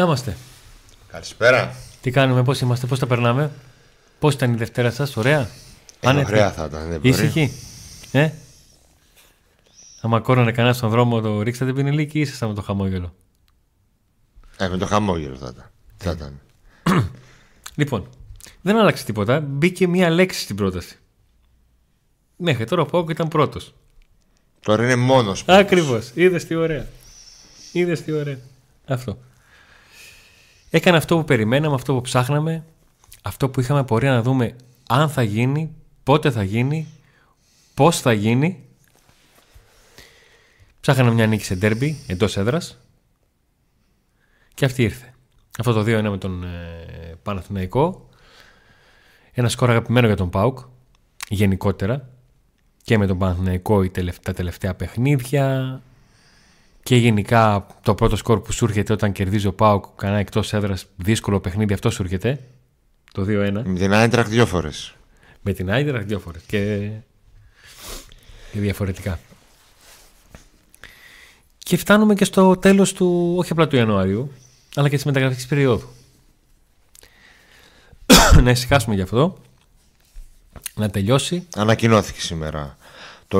[0.00, 0.36] Να είμαστε.
[1.08, 1.74] Καλησπέρα.
[2.00, 3.50] Τι κάνουμε, πώς είμαστε, πώς τα περνάμε;
[4.18, 5.40] Πώς ήταν η Δευτέρα σας, ωραία;
[6.00, 6.30] Ε, Άνετη.
[6.30, 6.88] ωραία θα ήταν.
[6.88, 7.08] Δεν μπορεί.
[7.08, 7.52] Ήσυχη;
[8.12, 8.30] Ε;
[10.00, 13.14] Άμα κόρωνε κανένας στον δρόμο το ρίξατε την ηλίκη ή ήσασταν με το χαμόγελο;
[14.56, 15.70] Ε, με το χαμόγελο θα ήταν.
[15.96, 16.40] Θα ήταν.
[17.74, 18.08] Λοιπόν,
[18.60, 19.40] δεν άλλαξε τίποτα.
[19.40, 20.98] Μπήκε μία λέξη στην πρόταση.
[22.36, 23.74] Μέχρι τώρα ο Πάοκ ήταν πρώτος.
[24.60, 25.44] Τώρα είναι μόνος.
[25.46, 26.10] Ακριβώς.
[26.14, 26.86] Είδες τι ωραία.
[27.72, 28.38] Είδες τι ωραία.
[28.86, 29.18] Αυτό.
[30.70, 32.64] Έκανε αυτό που περιμέναμε, αυτό που ψάχναμε,
[33.22, 34.56] αυτό που είχαμε πορεία να δούμε
[34.88, 36.86] αν θα γίνει, πότε θα γίνει,
[37.74, 38.64] πώς θα γίνει.
[40.80, 42.78] Ψάχναμε μια νίκη σε ντέρμπι εντός έδρας
[44.54, 45.14] και αυτή ήρθε.
[45.58, 48.08] Αυτό το 2-1 με τον ε, Παναθηναϊκό.
[49.32, 50.58] Ένα σκορ αγαπημένο για τον ΠΑΟΚ
[51.28, 52.08] γενικότερα
[52.82, 55.82] και με τον Παναθηναϊκό οι τελευ- τα τελευταία παιχνίδια
[56.90, 60.86] και γενικά το πρώτο σκορ που σου έρχεται όταν κερδίζει ο ΠΑΟΚ κανένα εκτός έδρας
[60.96, 62.40] δύσκολο παιχνίδι αυτό σου έρχεται;
[63.12, 64.94] Το 2-1 Με την Άιντραχτ δύο φορές.
[65.40, 66.90] με την Άιντραχτ δύο φορές και...
[68.52, 69.18] και διαφορετικά.
[71.58, 74.32] Και φτάνουμε και στο τέλος του, όχι απλά του Ιανουαρίου,
[74.74, 75.88] αλλά και της μεταγραφικής περίοδου.
[78.44, 79.38] να ησυχάσουμε γι' αυτό,
[80.74, 81.46] να τελειώσει.
[81.56, 82.76] Ανακοινώθηκε σήμερα
[83.28, 83.38] το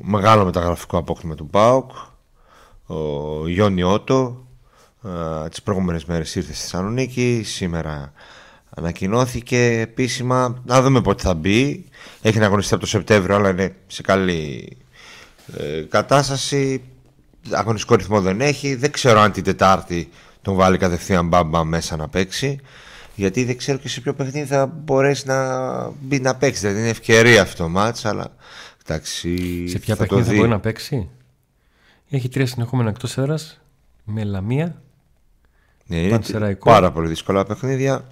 [0.00, 1.90] μεγάλο μεταγραφικό απόκτημα του ΠΑΟΚ.
[2.94, 4.46] Ο Γιόνι Ότο.
[5.44, 7.42] ε, Τις προηγούμενες μέρες ήρθε στη Θεσσαλονίκη.
[7.44, 8.12] Σήμερα
[8.70, 10.62] ανακοινώθηκε επίσημα.
[10.64, 11.84] Να δούμε πότε θα μπει.
[12.22, 14.68] Έχει να αγωνιστεί από το Σεπτέμβριο, αλλά είναι σε καλή
[15.56, 16.82] ε, κατάσταση.
[17.50, 18.74] Αγωνιστικό ρυθμό δεν έχει.
[18.74, 20.08] Δεν ξέρω αν την Τετάρτη
[20.42, 22.58] τον βάλει κατευθείαν μπάμπα μέσα να παίξει.
[23.14, 26.60] Γιατί δεν ξέρω και σε ποιο παιχνίδι θα μπορέσει να μπει να παίξει.
[26.60, 28.34] Δηλαδή είναι ευκαιρία αυτό το μάτς, αλλά
[28.86, 29.28] εντάξει,
[29.68, 30.38] Σε ποια θα το παιχνίδι θα δει.
[30.38, 31.08] μπορεί να παίξει;
[32.10, 33.60] Έχει τρία συνεχόμενα εκτός έδρας,
[34.04, 34.82] με Λαμία,
[35.86, 36.70] Ναι, είναι Πανσεραϊκό.
[36.70, 38.04] πάρα πολύ δύσκολα παιχνίδια.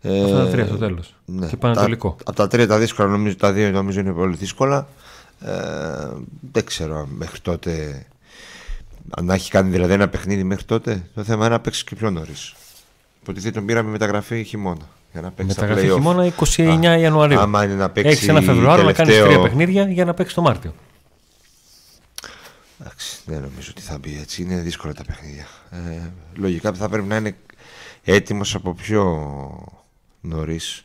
[0.00, 1.14] Ε, αυτά τα τρία στο τέλος.
[1.24, 1.46] ναι.
[1.46, 2.16] Και Πανατολικό.
[2.24, 4.88] Από τα τρία τα δύσκολα νομίζω τα δύο νομίζω είναι πολύ δύσκολα.
[5.44, 5.50] Ε,
[6.52, 8.04] δεν ξέρω αν μέχρι τότε
[9.16, 11.02] αν να έχει κάνει δηλαδή ένα παιχνίδι μέχρι τότε.
[11.14, 12.54] Το θέμα είναι να παίξει και πιο νωρίς.
[13.22, 14.88] Υποτίθεται τον πήραμε μεταγραφή χειμώνα.
[15.12, 15.96] Για να παίξει Μεταγραφή τα play-off.
[15.96, 17.38] χειμώνα 29 Α, Ιανουαρίου.
[17.38, 20.34] Άμα είναι να παίξει Έχει ένα Φεβρουάριο να κάνεις τελευταίο- τρία παιχνίδια για να παίξεις
[20.34, 20.74] το Μάρτιο.
[22.80, 24.42] Εντάξει, δεν νομίζω ότι θα μπει έτσι.
[24.42, 25.46] Είναι δύσκολα τα παιχνίδια.
[25.70, 27.36] Ε, λογικά θα πρέπει να είναι
[28.04, 29.04] έτοιμος από πιο
[30.20, 30.84] νωρίς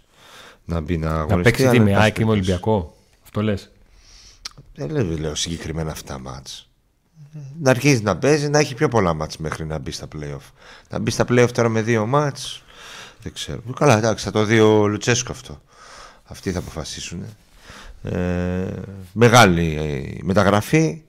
[0.66, 1.36] να μπει να αγωνιστεί.
[1.36, 2.52] Να παίξει τι αλλά με εν πάση ΑΕΚ ή με περιπτώσει.
[2.52, 2.96] Ολυμπιακό.
[3.24, 3.72] Αυτό λες;
[4.76, 6.70] Δεν λέω, λέω συγκεκριμένα αυτά τα μάτς.
[7.62, 10.52] Να αρχίσει να παίζει, να έχει πιο πολλά μάτς μέχρι να μπει στα playoff.
[10.90, 12.64] Να μπει στα playoff τώρα με δύο μάτς,
[13.22, 13.62] δεν ξέρω.
[13.76, 15.62] Καλά, εντάξει, θα το δει ο Λουτσέσκο αυτό.
[16.24, 17.24] Αυτοί θα αποφασίσουν.
[18.04, 18.68] Ε,
[19.12, 21.02] μεγάλη ε, μεταγραφή.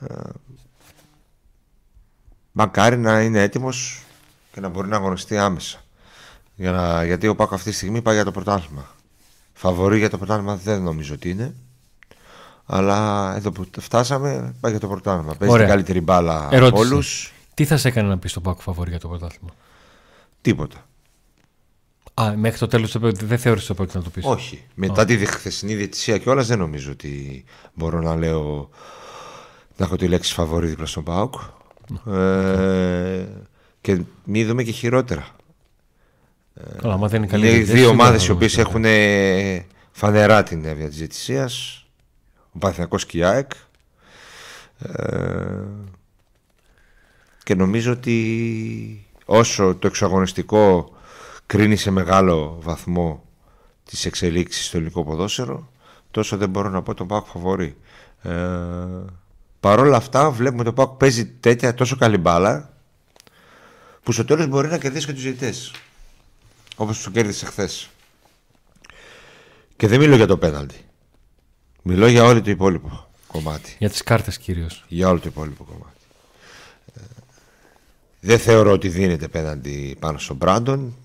[0.00, 0.14] Ε,
[2.52, 4.02] μακάρι να είναι έτοιμος
[4.52, 5.80] και να μπορεί να αγωνιστεί άμεσα.
[6.54, 8.90] Για να, γιατί ο Πάκο αυτή τη στιγμή πάει για το πρωτάθλημα.
[9.52, 11.54] Φαβορή για το πρωτάθλημα δεν νομίζω ότι είναι.
[12.66, 15.34] Αλλά εδώ που φτάσαμε πάει για το πρωτάθλημα.
[15.34, 15.66] Παίζει Ωραία.
[15.66, 16.82] την καλύτερη μπάλα από Ερώτηση.
[16.84, 17.32] όλους.
[17.54, 19.50] Τι θα σε έκανε να πεις στο Πάκο Φαβορή για το πρωτάθλημα;
[20.40, 20.86] Τίποτα.
[22.14, 24.24] Α, μέχρι το τέλος δεν θεώρησε το πρόκειται να το πεις.
[24.24, 24.64] Όχι.
[24.74, 28.68] Μετά τη χθεσινή διαιτησία και όλα δεν νομίζω ότι μπορώ να λέω
[29.76, 31.34] να έχω τη λέξη φαβορή δίπλα στον Πάοκ.
[32.06, 33.26] Ε,
[33.80, 35.26] και μη δούμε και χειρότερα.
[36.80, 38.68] Καλά, άμα δεν είναι καλή Είναι διαιτησία, δύο σίγουρα ομάδες θα οι το οποίες δώσει.
[38.68, 41.84] έχουν ε, φανερά την έβια της διαιτησίας.
[42.52, 43.50] Ο Παθηνακός και η ΑΕΚ.
[44.78, 45.62] Ε,
[47.42, 50.90] και νομίζω ότι όσο το εξαγωνιστικό
[51.46, 53.24] κρίνει σε μεγάλο βαθμό
[53.84, 55.68] τις εξελίξεις στο ελληνικό ποδόσφαιρο
[56.10, 57.76] τόσο δεν μπορώ να πω τον Πάκ φαβορή.
[58.22, 58.32] Ε,
[59.66, 62.72] Παρ' όλα αυτά βλέπουμε τον Πάκ παίζει τέτοια τόσο καλή μπάλα
[64.02, 65.72] που στο τέλος μπορεί να κερδίσει και τους διαιτητές
[66.76, 67.88] όπως το κέρδισε χθες.
[69.76, 70.84] Και δεν μιλώ για το πέναλτι.
[71.82, 73.76] Μιλώ για όλο το υπόλοιπο κομμάτι.
[73.78, 74.84] Για τις κάρτες κυρίως.
[74.88, 76.00] Για όλο το υπόλοιπο κομμάτι.
[76.94, 77.00] Ε,
[78.20, 80.96] δεν θεωρώ ότι δίνεται πέναντι πάνω στον Μπράντον.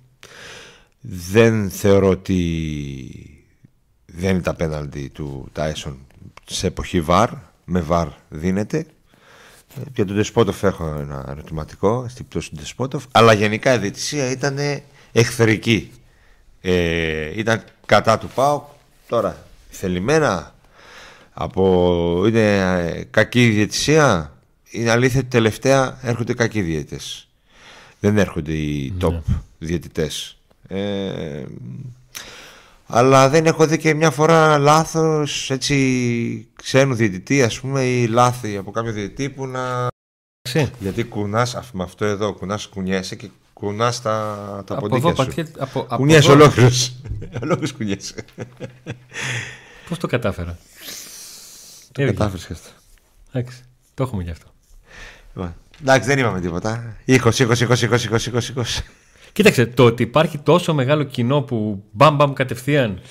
[1.01, 3.45] Δεν θεωρώ ότι
[4.05, 5.99] δεν είναι τα πέναντι του Τάισον
[6.45, 7.49] σε εποχή ΒΑΡ.
[7.73, 8.77] Με ΒΑΡ δίνεται.
[8.77, 13.03] Ε, Για τον Ντεσπότοφ έχω ένα ερωτηματικό στην πτώση του Ντεσπότοφ.
[13.11, 14.57] Αλλά γενικά η διαιτησία ήταν
[15.11, 15.91] εχθρική.
[16.61, 18.63] Ε, ήταν κατά του ΠΑΟΚ.
[19.07, 20.55] Τώρα θελημένα
[21.33, 24.33] από είναι ε, κακή διαιτησία
[24.69, 27.27] είναι αλήθεια ότι τελευταία έρχονται κακοί διαιτητές
[27.99, 29.19] δεν έρχονται οι top
[29.59, 31.43] διαιτητές ε,
[32.93, 38.57] αλλά δεν έχω δει και μια φορά λάθος έτσι ξένου διαιτητή ας πούμε ή λάθη
[38.57, 39.87] από κάποιο διαιτητή που να
[40.79, 44.11] γιατί κουνάς αυ- με αυτό εδώ κουνάς κουνιέσαι και Κουνάς τα,
[44.67, 45.27] τα Από ποντίκια εδώ, σου.
[45.27, 46.41] πατιέ, από, από Κουνιέσαι εδώ.
[46.43, 46.95] ολόκληρος.
[47.43, 48.25] Ολόκληρος κουνιέσαι.
[49.89, 50.57] Πώς το κατάφερα;
[51.91, 52.17] Το Έβγαινε.
[52.17, 52.69] κατάφερες και αυτό.
[53.31, 53.57] Εντάξει,
[53.93, 54.47] το έχουμε γι' αυτό.
[55.35, 56.95] Λοιπόν, Εντάξει, δεν είπαμε τίποτα.
[57.07, 58.63] 20, 20, 20, 20, 20, 20, 20.
[59.31, 63.01] Κοίταξε, το ότι υπάρχει τόσο μεγάλο κοινό που μπαμ μπαμ κατευθείαν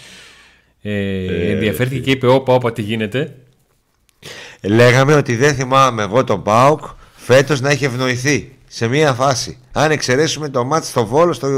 [0.83, 3.35] ε, ενδιαφέρθηκε και είπε όπα όπα τι γίνεται.
[4.63, 6.81] Λέγαμε ότι δεν θυμάμαι εγώ τον Πάοκ
[7.17, 9.59] φέτος να έχει ευνοηθεί σε μία φάση.
[9.73, 11.49] Αν εξαιρέσουμε το ματς στο Βόλο, στο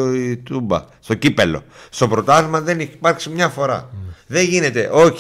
[0.43, 1.63] Τούμπα, στο Κύπελλο.
[1.91, 3.91] Στο πρωτάθλημα δεν έχει υπάρξει μια φορά.
[4.27, 5.19] Δεν γίνεται, οκ.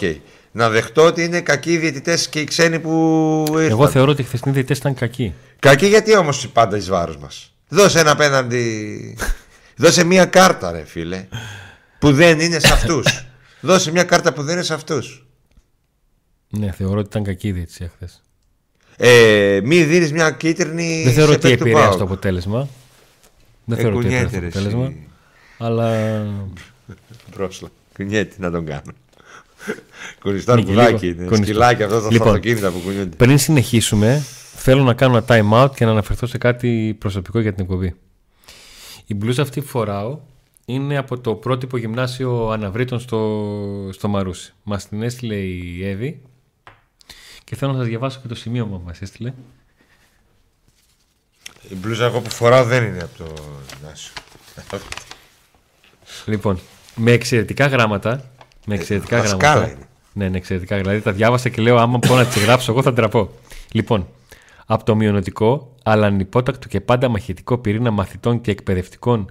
[0.53, 3.71] Να δεχτώ ότι είναι κακοί οι διαιτητές και οι ξένοι που ήρθαν.
[3.71, 5.35] Εγώ θεωρώ ότι οι χθεσινοί διαιτητές ήταν κακοί.
[5.59, 9.17] Κακοί γιατί όμως πάντα εις βάρος μας; Δώσε ένα απέναντι...
[9.77, 11.27] Δώσε μια κάρτα ρε φίλε.
[11.99, 13.07] Που δεν είναι σε αυτούς.
[13.61, 15.27] Δώσε μια κάρτα που δεν είναι σε αυτούς.
[16.49, 18.09] Ναι, θεωρώ ότι ήταν κακή η διαιτησία χθε.
[18.97, 21.99] Ε, μη δίνεις μια κίτρινη Δεν θεωρώ σε ότι παίκτη του επηρέασε ΠΑΟΚ.
[21.99, 22.69] το αποτέλεσμα.
[23.65, 24.85] Δεν Ε, θεωρώ ότι επηρέασε κουνιέται, το ρε, αποτέλεσμα.
[24.97, 25.09] εσύ.
[25.59, 26.23] Αλλά
[27.31, 27.69] Πρόσλα.
[27.97, 28.93] Κουνιέται να τον κάνω.
[30.21, 31.17] Κουνιστό Ναι, και κουδάκι λίγο.
[31.19, 31.25] είναι.
[31.29, 31.45] Κουνιστό.
[31.47, 32.27] Σκυλάκι αυτό τα Λοιπόν.
[32.29, 33.17] αυτοκίνητα που κουνιούνται.
[33.17, 34.23] πριν συνεχίσουμε,
[34.63, 37.95] θέλω να κάνω ένα time out και να αναφερθώ σε κάτι προσωπικό για την εκπομπή.
[39.07, 40.19] Η μπλούζα αυτή που φοράω
[40.65, 43.49] είναι από το πρότυπο γυμνάσιο Αναβρίτων στο,
[43.93, 44.53] στο Μαρούσι.
[44.63, 46.21] Μας την έστειλε η Εύη
[47.45, 49.33] και θέλω να σας διαβάσω και το σημείο που μας έστειλε.
[51.69, 53.35] Η μπλούζα εγώ που φοράω δεν είναι από το
[53.75, 54.13] γυμνάσιο.
[56.27, 56.59] Λοιπόν,
[56.95, 58.31] με εξαιρετικά γράμματα.
[58.67, 59.73] Με εξαιρετικά Ε, δασκάλα γράμματα.
[59.73, 59.87] είναι.
[60.13, 60.77] Ναι, ναι, εξαιρετικά.
[60.77, 63.31] Δηλαδή τα διάβασα και λέω: Άμα πω να τις γράψω, εγώ θα ντραπώ.
[63.73, 64.09] Λοιπόν,
[64.67, 69.31] από το μειονοτικό, αλλά ανυπότακτο και πάντα μαχητικό πυρήνα μαθητών και εκπαιδευτικών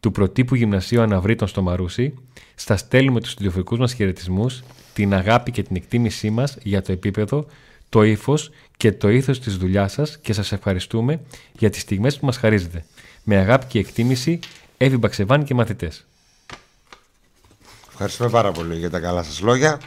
[0.00, 2.14] του προτύπου γυμνασίου Αναβρίτων στο Μαρούσι,
[2.54, 4.62] στα στέλνουμε τους τηλεφωνικού μας χαιρετισμούς,
[4.94, 7.46] την αγάπη και την εκτίμησή μας για το επίπεδο,
[7.88, 11.20] το ύφος και το ήθος της δουλειάς σας και σας ευχαριστούμε
[11.58, 12.84] για τις στιγμές που μας χαρίζετε.
[13.24, 14.38] Με αγάπη και εκτίμηση,
[14.76, 16.04] Εύη Μπαξεβάνη και μαθητές.
[17.88, 19.80] Ευχαριστούμε πάρα πολύ για τα καλά σας λόγια.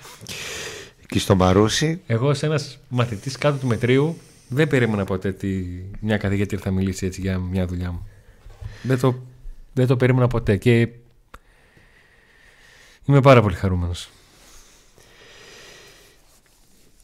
[1.08, 2.02] Και στο Μαρούσι.
[2.08, 7.06] Εγώ, ως ένας μαθητής κάτω του μετρίου, δεν περίμενα ποτέ ότι μια καθηγήτρια θα μιλήσει
[7.06, 8.08] έτσι για μια δουλειά μου.
[8.82, 9.24] Δεν το,
[9.74, 10.90] δεν το περίμενα ποτέ και
[13.06, 14.10] είμαι πάρα πολύ χαρούμενος.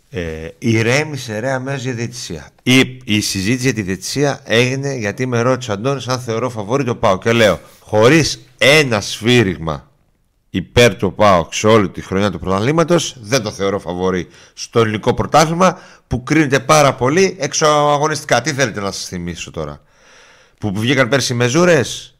[0.09, 2.49] Ε, ηρέμησε ρε αμέσως για διαιτησία.
[2.63, 6.83] Η, η συζήτηση για τη διαιτησία έγινε γιατί με ρώτησε ο Αντώνης αν θεωρώ φαβόρη
[6.83, 7.17] το ΠΑΟ.
[7.17, 9.90] Και λέω, χωρίς ένα σφύριγμα
[10.53, 15.13] υπέρ του ΠΑΟ σε όλη τη χρονιά του πρωταθλήματος δεν το θεωρώ φαβόρη στο ελληνικό
[15.13, 18.41] πρωτάθλημα που κρίνεται πάρα πολύ έξω αγωνιστικά.
[18.41, 19.81] Τι θέλετε να σας θυμίσω τώρα;
[20.59, 22.15] Που βγήκαν πέρσι μεζούρες;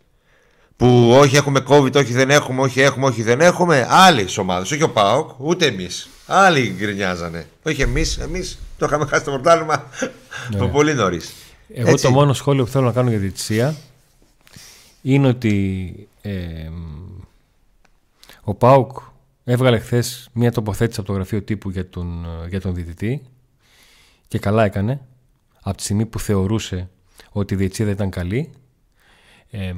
[0.76, 4.84] Που όχι έχουμε COVID, όχι δεν έχουμε, όχι έχουμε, όχι δεν έχουμε; Άλλοι ομάδες, όχι
[4.84, 6.10] ο Πάοκ, ούτε εμείς.
[6.26, 7.48] Άλλοι γκρινιάζανε.
[7.64, 9.90] Όχι εμείς, εμείς το είχαμε χάσει το πρωτάθλημα
[10.54, 11.34] από πολύ νωρίς.
[11.74, 13.76] Εγώ το μόνο σχόλιο που θέλω να κάνω για τη διετησία
[15.02, 16.32] είναι ότι ε,
[18.44, 18.98] ο Πάουκ
[19.44, 23.22] έβγαλε χθες μια τοποθέτηση από το γραφείο τύπου για τον, για τον διαιτητή
[24.28, 25.02] και καλά έκανε
[25.62, 26.90] από τη στιγμή που θεωρούσε
[27.32, 28.52] ότι η διετησία δεν ήταν καλή.
[29.50, 29.74] Ε,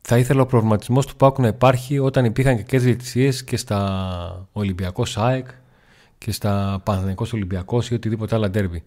[0.00, 5.10] θα ήθελα ο προβληματισμός του Πάουκ να υπάρχει όταν υπήρχαν κακές διαιτησίες και στα Ολυμπιακός
[5.10, 5.46] ΣΑΕΚ
[6.18, 8.82] και στα Παναθηναϊκός Ολυμπιακός ή οτιδήποτε άλλα ντέρμπι.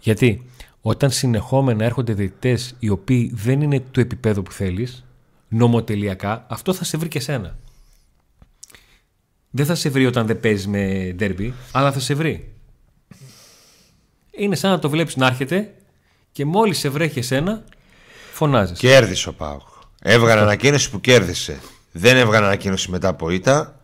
[0.00, 0.44] Γιατί
[0.80, 5.04] όταν συνεχόμενα έρχονται διαιτητές οι οποίοι δεν είναι του επίπεδου που θέλεις,
[5.48, 7.56] νομοτελειακά, αυτό θα σε βρει και σένα.
[9.50, 12.52] Δεν θα σε βρει όταν δεν παίζεις με ντέρμπι, αλλά θα σε βρει.
[14.30, 15.74] Είναι σαν να το βλέπεις να έρχεται
[16.32, 17.64] και μόλις σε βρέχει εσένα,
[18.32, 18.78] φωνάζεις.
[18.78, 19.60] Κέρδισε ο Πάοκ.
[20.02, 21.60] Έβγαλε ανακοίνωση που κέρδισε.
[21.92, 23.80] Δεν έβγαλε ανακοίνωση μετά από ήττα.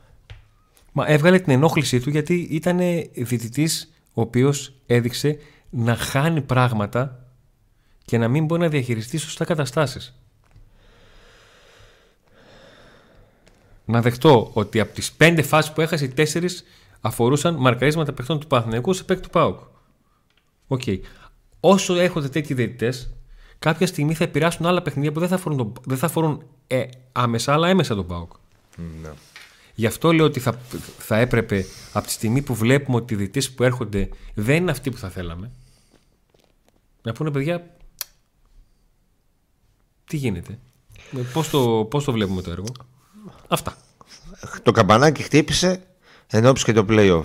[0.92, 2.78] Μα έβγαλε την ενόχλησή του γιατί ήταν
[3.14, 5.38] διαιτητής ο οποίος έδειξε
[5.70, 7.28] να χάνει πράγματα
[8.04, 10.14] και να μην μπορεί να διαχειριστεί σωστά καταστάσεις.
[13.84, 16.64] Να δεχτώ ότι από τις πέντε φάσεις που έχασε, οι τέσσερις
[17.00, 19.60] αφορούσαν μαρκαρίσματα παιχτών του Παναθηναϊκού σε παίκτη του ΠΑΟΚ.
[20.66, 20.82] Οκ.
[21.60, 23.10] Όσο έρχονται τέτοιοι διαιτητές,
[23.58, 26.84] κάποια στιγμή θα επηρεάσουν άλλα παιχνίδια που δεν θα αφορούν, τον- δεν θα αφορούν ε,
[27.12, 28.32] άμεσα, αλλά έμμεσα τον ΠΑΟΚ.
[29.02, 29.10] Ναι.
[29.74, 30.58] Γι' αυτό λέω ότι θα,
[30.98, 34.90] θα έπρεπε από τη στιγμή που βλέπουμε ότι οι διαιτητές που έρχονται δεν είναι αυτοί
[34.90, 35.50] που θα θέλαμε
[37.02, 37.76] να πούνε παιδιά
[40.06, 40.58] τι γίνεται;
[41.16, 42.66] Ε, Πώς το, πώς το βλέπουμε το έργο;
[43.48, 43.76] Αυτά.
[44.62, 45.82] Το καμπανάκι χτύπησε
[46.26, 47.24] εν ώψη και το play-off.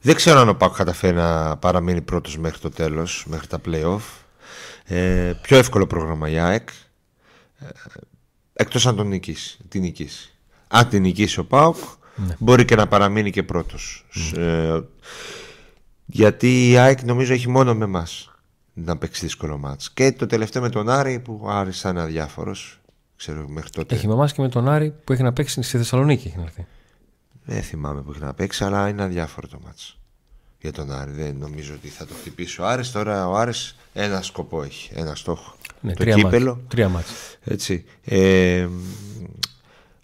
[0.00, 4.00] Δεν ξέρω αν ο Πάοκ καταφέρει να παραμείνει πρώτος μέχρι το τέλος, μέχρι τα play-off.
[4.84, 6.68] Ε, πιο εύκολο πρόγραμμα για ΑΕΚ.
[7.58, 7.66] Ε,
[8.52, 10.32] εκτός αν τον νικήσει, την νικήσει.
[10.68, 11.76] Αν την νικήσει ο Πάοκ,
[12.38, 14.06] μπορεί και να παραμείνει και πρώτος.
[14.36, 14.80] Ε,
[16.06, 18.28] γιατί η ΑΕΚ νομίζω έχει μόνο με εμάς.
[18.72, 19.92] να παίξει δύσκολο μάτς.
[19.92, 22.80] Και το τελευταίο με τον Άρη που ο Άρης ήταν αδιάφορος.
[23.16, 23.94] Ξέρω μέχρι τότε.
[23.94, 26.26] Έχει με εμάς και με τον Άρη που έχει να παίξει στη Θεσσαλονίκη.
[26.28, 26.66] Έχει να έρθει.
[27.44, 29.98] Δεν θυμάμαι που έχει να παίξει, αλλά είναι αδιάφορο το μάτς.
[30.60, 31.10] Για τον Άρη.
[31.10, 32.90] Δεν νομίζω ότι θα το χτυπήσει ο Άρης.
[32.92, 35.56] Τώρα ο Άρης ένα σκοπό έχει, ένα στόχο.
[35.80, 36.54] Ναι, το τρία κύπελο.
[36.54, 36.66] μάτς.
[36.68, 37.10] Τρία μάτς.
[37.44, 37.84] Έτσι.
[38.04, 38.68] Ε,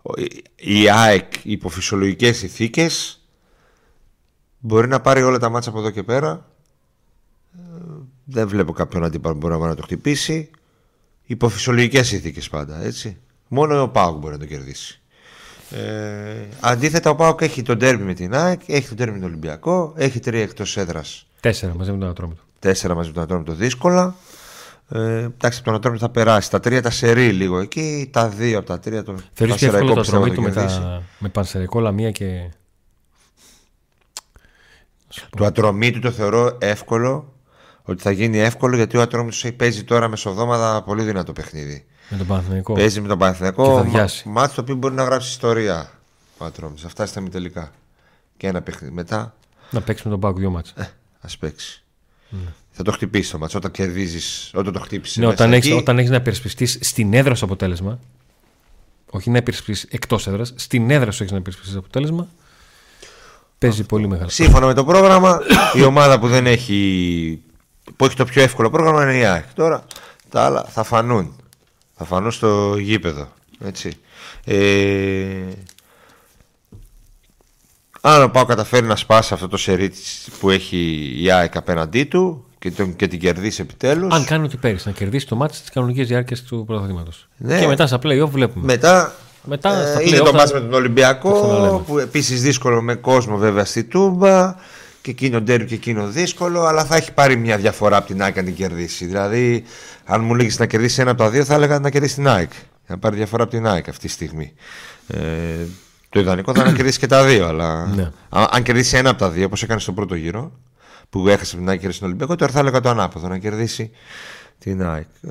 [0.02, 0.12] ο-
[0.56, 3.20] η ΑΕΚ υπό φυσιολογικές συνθήκες
[4.58, 6.48] μπορεί να πάρει όλα τα μάτσα από εδώ και πέρα.
[7.54, 7.58] Ε,
[8.24, 10.50] Δεν βλέπω κάποιον αντίπαλο που μπορεί να το χτυπήσει.
[11.30, 13.16] Υπό φυσιολογικές συνθήκες πάντα, έτσι.
[13.48, 15.00] Μόνο ο Πάουκ μπορεί να το κερδίσει.
[15.70, 19.28] Ε, αντίθετα, ο Πάουκ έχει τον τέρμι με την ΑΕΚ, έχει τον τέρμι με τον
[19.28, 22.42] Ολυμπιακό, έχει τρία εκτός έδρας Τέσσερα μαζί με τον Ατρόμητο.
[22.58, 24.14] Τέσσερα μαζί με τον Ατρόμητο δύσκολα.
[24.88, 26.50] Ε, εντάξει, από τον Ατρόμητο θα περάσει.
[26.50, 28.08] Τα τρία τα σερί λίγο εκεί.
[28.12, 29.02] Τα δύο από τα τρία.
[29.02, 30.80] Το Θεωρείς πιο εύκολο το πιστεύω θα Ατρόμητο με, κερδίσει.
[30.80, 31.02] τα...
[31.18, 32.50] με Πανσερικό Λαμία και.
[35.36, 37.29] Του Ατρομήτου το θεωρώ εύκολο.
[37.90, 41.84] Ότι θα γίνει εύκολο γιατί ο Ατρόμητος παίζει τώρα μεσοδόματα πολύ δυνατό παιχνίδι.
[42.08, 42.72] με τον Παναθηναϊκό.
[42.72, 43.82] Παίζει με τον Και θα Παναθηναϊκό.
[43.90, 44.28] διάσει.
[44.28, 45.90] Μα, μάτς το οποίο μπορεί να γράψει ιστορία.
[46.38, 46.84] Ο Ατρόμητος.
[46.84, 47.72] Αυτά στα τελικά.
[48.36, 48.94] Και ένα παιχνίδι.
[48.94, 49.34] Μετά
[49.70, 50.74] Να παίξει με τον Πάουκ δύο μάτς.
[51.20, 51.82] ας παίξει.
[52.70, 55.16] Θα το χτυπήσει το μάτς όταν κερδίζεις, όταν το χτύπησες.
[55.16, 57.98] Ναι, μέσα όταν έχεις, εκεί, όταν έχεις να υπερασπιστείς στην έδρα σου αποτέλεσμα,
[59.10, 62.28] όχι να υπερασπιστείς εκτός έδρας, στην έδρα σου έχεις να υπερασπιστείς αποτέλεσμα,
[63.58, 64.28] παίζει πολύ μεγάλο.
[64.28, 65.38] Σύμφωνα με το πρόγραμμα,
[65.74, 67.42] η ομάδα που δεν έχει.
[67.96, 69.44] Που έχει το πιο εύκολο πρόγραμμα είναι η ΑΕΚ.
[69.54, 69.84] Τώρα
[70.28, 71.34] τα άλλα θα φανούν.
[71.96, 73.28] Θα φανούν στο γήπεδο.
[73.64, 73.92] Έτσι.
[74.44, 74.56] Ε,
[78.00, 82.04] αν ο Πάο καταφέρει να σπάσει αυτό το σερί της που έχει η ΑΕΚ απέναντί
[82.04, 84.14] του και, τον, και την κερδίσει επιτέλους.
[84.14, 87.28] Αν κάνει ό,τι πέρυσι, να κερδίσει το μάτι στις κανονικές διάρκειες του πρωταθλήματος.
[87.36, 87.60] Ναι.
[87.60, 88.64] Και μετά στα playoff βλέπουμε.
[88.64, 91.78] Μετά, Μετά στα ε, είναι play-off το θα- μάτς με τον θα Ολυμπιακό ξαναλέμε.
[91.86, 94.54] που επίσης δύσκολο με κόσμο βέβαια στη Τούμπα
[95.02, 98.38] και εκείνο ντέρμπι και εκείνο δύσκολο αλλά θα έχει πάρει μια διαφορά από την ΑΕΚ
[98.38, 99.04] αν την κερδίσει.
[99.06, 99.64] Δηλαδή
[100.04, 102.50] αν μου λέγεις να κερδίσει ένα από τα δύο θα έλεγα να κερδίσει την ΑΕΚ
[102.86, 104.52] να πάρει διαφορά από την ΑΕΚ αυτή τη στιγμή.
[105.06, 105.18] Ε,
[106.08, 108.10] το ιδανικό θα είναι να κερδίσει και τα δύο αλλά Ναι.
[108.28, 110.52] αν, αν κερδίσει ένα από τα δύο όπως έκανε στον πρώτο γύρο
[111.10, 113.38] που έχασε από την ΑΕΚ και κερδίσει τον Ολυμπιακό τώρα θα έλεγα το ανάποδο να
[113.38, 113.90] κερδίσει
[114.58, 115.30] την ΑΕΚ Ε,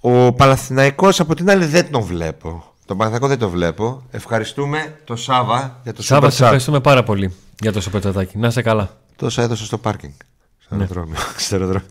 [0.00, 2.74] ο Παναθηναϊκός από την άλλη δεν τον βλέπω.
[2.86, 4.02] Τον Παναθηναϊκό δεν τον βλέπω.
[4.10, 6.42] Ευχαριστούμε τον Σάβα για το Σάβα, super σε chat.
[6.42, 8.38] ευχαριστούμε πάρα πολύ για το σοπετσατάκι.
[8.38, 8.96] Να είσαι καλά.
[9.16, 10.12] Τόσα έδωσε στο πάρκινγκ.
[10.58, 10.80] Στο Ναι.
[10.82, 11.16] αεροδρόμιο.
[11.36, 11.86] Στο αεροδρόμιο.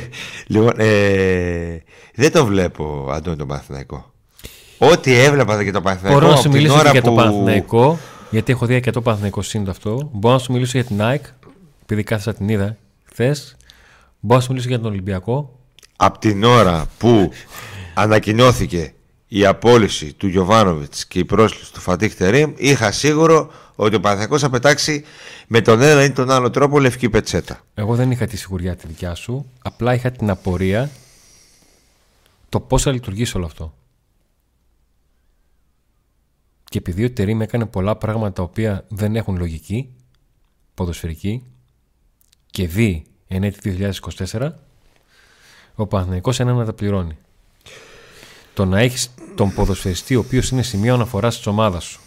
[0.46, 1.82] λοιπόν, ε,
[2.14, 4.12] δεν τον βλέπω, Αντώνη, τον Παναθηναϊκό.
[4.78, 7.08] Ό,τι έβλεπα για τον Παναθηναϊκό Μπορώ να από σου την μιλήσω ώρα και για που...
[7.08, 7.98] το Παναθηναϊκό,
[8.30, 10.08] γιατί έχω δει και το Παναθηναϊκό σύντο αυτό.
[10.12, 11.24] Μπορώ να σου μιλήσω για την ΑΕΚ,
[11.82, 13.56] επειδή κάθεσα την είδα χθες.
[14.20, 15.58] Μπορώ να σου μιλήσω για τον Ολυμπιακό.
[15.96, 17.30] από την ώρα που
[17.94, 18.92] ανακοινώθηκε
[19.28, 24.40] η απόλυση του Γιωβάνοβιτς και η πρόσκληση του Φατίχ Τερίμ είχα σίγουρο ότι ο Παναθηναϊκός
[24.40, 25.04] θα πετάξει
[25.46, 27.60] με τον ένα ή τον άλλο τρόπο λευκή πετσέτα.
[27.74, 29.52] Εγώ δεν είχα τη σιγουριά τη δικιά σου.
[29.62, 30.90] Απλά είχα την απορία
[32.48, 33.74] το πώς θα λειτουργήσει όλο αυτό.
[36.64, 39.94] Και επειδή ο Τερήμ έκανε πολλά πράγματα τα οποία δεν έχουν λογική,
[40.74, 41.42] ποδοσφαιρική,
[42.50, 43.90] και δει εν έτη
[44.30, 44.50] 2024,
[45.74, 47.18] ο Παναθηναϊκός είναι να τα πληρώνει.
[48.56, 52.00] Το να έχεις τον ποδοσφαιριστή ο οποίος είναι σημείο αναφοράς της ομάδας σου,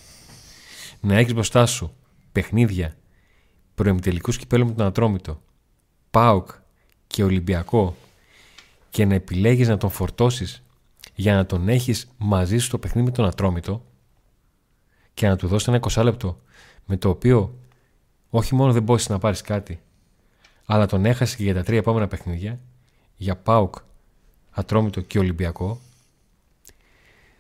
[1.01, 1.95] να έχεις μπροστά σου
[2.31, 2.95] παιχνίδια
[3.75, 5.41] προεμιτελικούς κυπέλου με τον Ατρόμητο,
[6.11, 6.49] ΠΑΟΚ
[7.07, 7.95] και Ολυμπιακό
[8.89, 10.63] και να επιλέγεις να τον φορτώσεις
[11.15, 13.85] για να τον έχεις μαζί σου στο παιχνίδι με τον Ατρόμητο
[15.13, 16.41] και να του δώσεις ένα 20 λεπτό
[16.85, 17.57] με το οποίο
[18.29, 19.81] όχι μόνο δεν μπορείς να πάρεις κάτι
[20.65, 22.59] αλλά τον έχασες και για τα τρία επόμενα παιχνίδια
[23.15, 23.75] για ΠΑΟΚ,
[24.49, 25.81] Ατρόμητο και Ολυμπιακό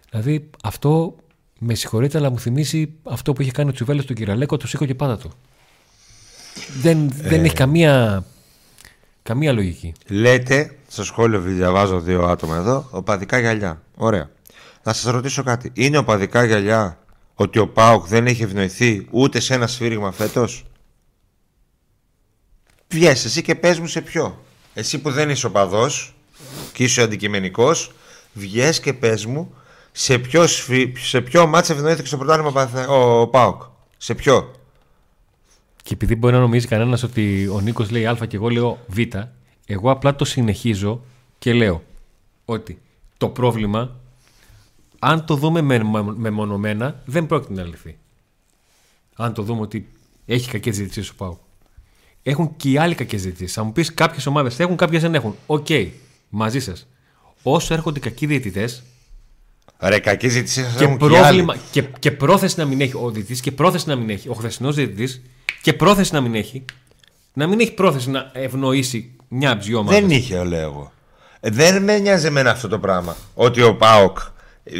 [0.09, 1.15] δηλαδή αυτό
[1.59, 4.85] με συγχωρείτε αλλά μου θυμίζει αυτό που είχε κάνει ο Τσουβέλος στον Κυραλέκο το σήκω
[4.85, 5.31] και πάντα του
[6.81, 8.25] δεν, δεν έχει καμία
[9.23, 13.81] καμία λογική Λέτε, στο σχόλιο διαβάζω δύο άτομα εδώ, οπαδικά γυαλιά.
[13.95, 14.29] Ωραία.
[14.83, 15.71] Να σας ρωτήσω κάτι.
[15.73, 16.99] Είναι οπαδικά γυαλιά
[17.35, 20.65] ότι ο Πάουκ δεν έχει ευνοηθεί ούτε σε ένα σφύριγμα φέτος;
[22.87, 24.43] Βγες εσύ και πες μου σε ποιο.
[24.73, 26.15] Εσύ που δεν είσαι οπαδός
[26.73, 27.91] και είσαι αντικειμενικός,
[28.33, 29.53] βγες και πες μου
[29.91, 30.93] σε ποιο, σφυ...
[30.97, 33.61] σε ποιο μάτς ευνοήθηκε στο πρωτάθλημα ο Πανθε- ο Πάουκ.
[33.97, 34.51] Σε ποιο;
[35.83, 38.97] Και επειδή μπορεί να νομίζει κανένας ότι ο Νίκος λέει Α και εγώ λέω Β,
[39.65, 41.01] εγώ απλά το συνεχίζω
[41.37, 41.83] και λέω
[42.45, 42.81] ότι
[43.17, 43.95] το πρόβλημα,
[44.99, 47.97] αν το δούμε με- με- μεμονωμένα, δεν πρόκειται να λυθεί.
[49.15, 49.89] Αν το δούμε ότι
[50.25, 51.39] έχει κακές διαιτησίες ο Πάου.
[52.23, 53.53] Έχουν και οι άλλοι κακές διαιτησίες.
[53.53, 55.35] Θα μου πεις κάποιες ομάδες έχουν, κάποιες δεν έχουν.
[55.45, 55.67] Οκ,
[56.29, 56.87] μαζί σας.
[57.43, 58.83] Όσο έρχονται κακοί διαιτητές,
[59.81, 61.61] Ρε κακή ζήτηση σας και, έχουν και οι πρόβλημα, άλλοι.
[61.71, 64.75] και, και πρόθεση να μην έχει ο διαιτητής και πρόθεση να μην έχει ο χθεσινός
[64.75, 65.21] διαιτητής
[65.61, 66.65] και πρόθεση να μην έχει.
[67.33, 69.99] Να μην έχει πρόθεση να ευνοήσει Μια από τι δύο ομάδε.
[69.99, 70.91] Δεν είχε, λέω εγώ.
[71.39, 73.15] Ε, δεν με νοιάζει εμένα αυτό το πράγμα.
[73.33, 74.17] Ότι ο Πάοκ.
[74.63, 74.71] ε,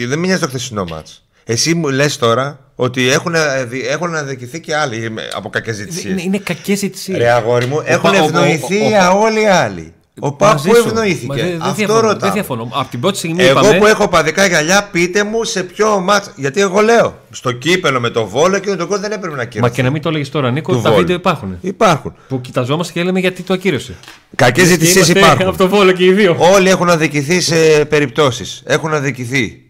[0.00, 1.24] ε, δεν με νοιάζει το χθεσινό μάτς.
[1.44, 6.10] Εσύ μου λες τώρα ότι έχουν, αδει- έχουν αδικηθεί και άλλοι με- από κακές ζητησίε.
[6.10, 7.16] Είναι, είναι κακές ζητησίε.
[7.16, 9.93] Ρε αγόρι μου, έχουν Πα- ο- ο- ευνοηθεί ο- ο- όλοι οι άλλοι.
[10.20, 11.34] Ο Πάοκ που ευνοήθηκε.
[11.34, 12.18] Δεν, δεν αυτό διαφωνώ, ρωτάω.
[12.18, 12.68] δεν διαφωνώ.
[12.72, 13.78] Από την πρώτη στιγμή Εγώ είπαμε.
[13.78, 18.10] που έχω παδικά γυαλιά, πείτε μου σε ποιο μάτς Γιατί εγώ λέω, στο κύπελο με
[18.10, 19.72] το βόλο και το κόλ δεν έπρεπε να Μα κυρωθεί.
[19.74, 21.00] και να μην το έλεγε τώρα, Νίκο, Του τα Βόλου.
[21.00, 21.58] βίντεο υπάρχουν.
[21.60, 22.14] Υπάρχουν.
[22.28, 23.94] Που κοιταζόμαστε και λέμε γιατί το ακύρωσε.
[24.34, 25.48] Κακές ζητησίε Είμαστε υπάρχουν.
[25.48, 26.36] Από το βόλο και οι δύο.
[26.38, 29.66] Όλοι έχουν αδικηθεί σε περιπτώσεις Έχουν αδικηθεί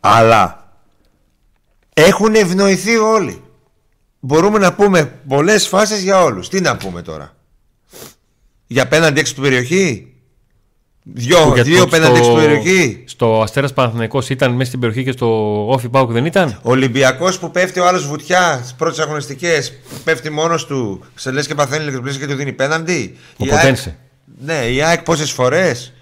[0.00, 0.72] Αλλά
[1.94, 3.42] Έχουν ευνοηθεί όλοι
[4.20, 7.34] Μπορούμε να πούμε πολλές φάσεις για όλους Τι να πούμε τώρα;
[8.72, 10.06] Για πέναντι έξω του περιοχή;
[11.02, 14.80] Δυο, Για δύο το- πέναντι έξω στο- του περιοχή; Στο Αστέρας Παναθηναϊκός ήταν μέσα στην
[14.80, 15.26] περιοχή και στο
[15.72, 19.72] Όφι Πάουκ δεν ήταν; Ολυμπιακός που πέφτει ο άλλος βουτιά Στις πρώτες αγωνιστικές
[20.04, 23.60] Πέφτει μόνος του Σε λες και παθαίνει ηλεκτροπλήση και του δίνει πέναντι; Ο Η ΑΕΚ-
[23.60, 23.96] Ποτένσε.
[24.44, 25.92] Ναι η ΑΕΚ πόσες φορές;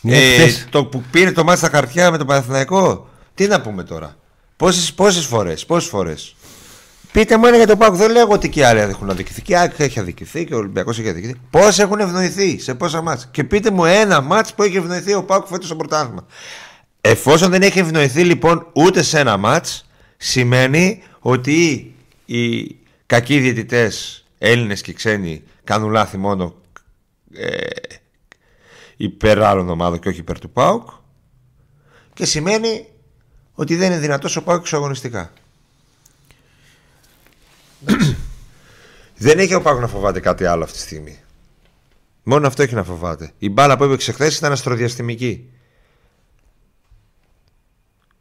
[0.00, 0.66] Ναι, Ε, χθες.
[0.70, 4.16] το που πήρε το μάτι στα χαρτιά με το Παναθηναϊκό; Τι να πούμε τώρα;
[4.56, 6.34] Πόσες, πόσες φορές, πόσες φορές;
[7.12, 7.96] Πείτε μου ένα για το Πάκο.
[7.96, 9.42] Δεν λέω ότι και οι άλλοι έχουν αδικηθεί.
[9.42, 11.34] Και η ΑΕΚ έχει αδικηθεί και ο Ολυμπιακός έχει αδικηθεί.
[11.50, 13.28] Πόσοι έχουν ευνοηθεί, σε πόσα μάτς.
[13.30, 16.26] Και πείτε μου ένα μάτς που έχει ευνοηθεί ο Πάκο φέτος στο πρωτάθλημα.
[17.00, 22.76] Εφόσον δεν έχει ευνοηθεί λοιπόν ούτε σε ένα μάτς, σημαίνει ότι οι
[23.06, 26.54] κακοί διαιτητές, Έλληνες και ξένοι, κάνουν λάθη μόνο
[27.34, 27.66] ε,
[28.96, 30.88] υπέρ άλλων ομάδων και όχι υπέρ του ΠΑΟΚ
[32.14, 32.86] και σημαίνει
[33.52, 35.32] ότι δεν είναι δυνατός ο ΠΑΟΚ εξωαγωνιστικά.
[37.84, 38.16] Εντάξει.
[39.26, 41.18] δεν έχει ο ΠΑΟΚ να φοβάται κάτι άλλο αυτή τη στιγμή.
[42.22, 43.32] Μόνο αυτό έχει να φοβάται.
[43.38, 45.50] Η μπάλα που έπαιξε χθες ήταν αστροδιαστημική.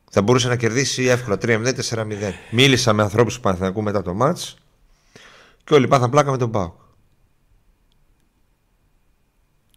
[0.10, 2.06] Θα μπορούσε να κερδίσει εύκολα 3-0, 4-0.
[2.52, 4.56] Μίλησα με ανθρώπους του Παναθηναϊκού μετά το μάτς
[5.63, 6.74] και όλοι πάθαν πλάκα με τον ΠΑΟΚ.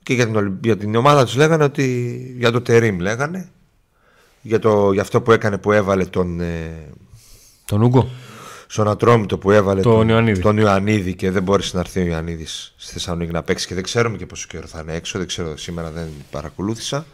[0.02, 3.48] Και για την, Ολυμπ- για την ομάδα τους λέγανε ότι για το Τερίμ λέγανε
[4.42, 6.88] για, το, για αυτό που έκανε που έβαλε τον ε,
[7.64, 8.08] Τον Ούγκο.
[8.74, 10.40] Στον Ατρόμητο που έβαλε Τον τον, Ιωαννίδη.
[10.40, 13.82] τον Ιωαννίδη και δεν μπόρεσε να έρθει ο Ιωαννίδης στη Θεσσαλονίκη να παίξει και δεν
[13.82, 17.06] ξέρουμε και πόσο καιρό θα είναι έξω δεν ξέρω σήμερα δεν παρακολούθησα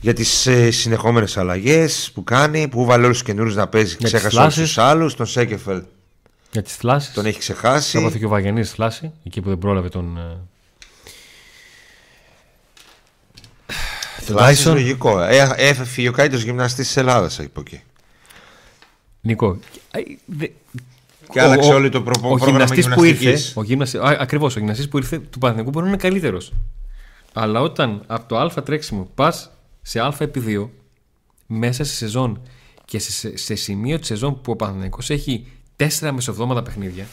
[0.00, 3.96] για τις ε, συνεχόμενες αλλαγές που κάνει που βάλε όλους τους καινούριους να παίζει Για
[3.98, 4.74] τις ξέχασε όλους θλάσσες.
[4.74, 5.82] τους άλλους τον Σέκεφελ
[6.52, 7.14] Για τις θλάσεις.
[7.14, 10.16] τον έχει ξεχάσει Έπαθε και ο Βαγενής θλάση, εκεί που δεν πρόλαβε τον.
[10.16, 10.36] ε,
[14.26, 14.72] τον Θλάσσης Tyson.
[14.72, 17.82] λογικό ε, έφυγε ο καλύτερος γυμναστής της Ελλάδας από εκεί
[19.26, 19.58] Νικό.
[19.90, 20.46] ε, δε-
[21.32, 23.56] Και άλλαξε όλο το προπο- ο πρόγραμμα γυμναστής που ήρθε, γυμναστικής.
[23.56, 26.52] ο γυμναστη, α, ακριβώς, ο γυμναστής που ήρθε του Παναθηναϊκού μπορεί να είναι καλύτερος.
[27.32, 29.50] Αλλά όταν από το α τρέξιμο πας
[29.82, 30.68] σε α επί 2
[31.46, 32.40] μέσα σε σεζόν
[32.84, 37.06] και σε, σε, σε σημείο της σεζόν που ο Παναθηναϊκός έχει τέσσερα μεσοβδόματα παιχνίδια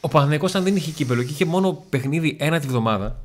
[0.00, 3.20] ο Παναθηναϊκός αν δεν είχε κύπελο και είχε μόνο παιχνίδι ένα τη βδομάδα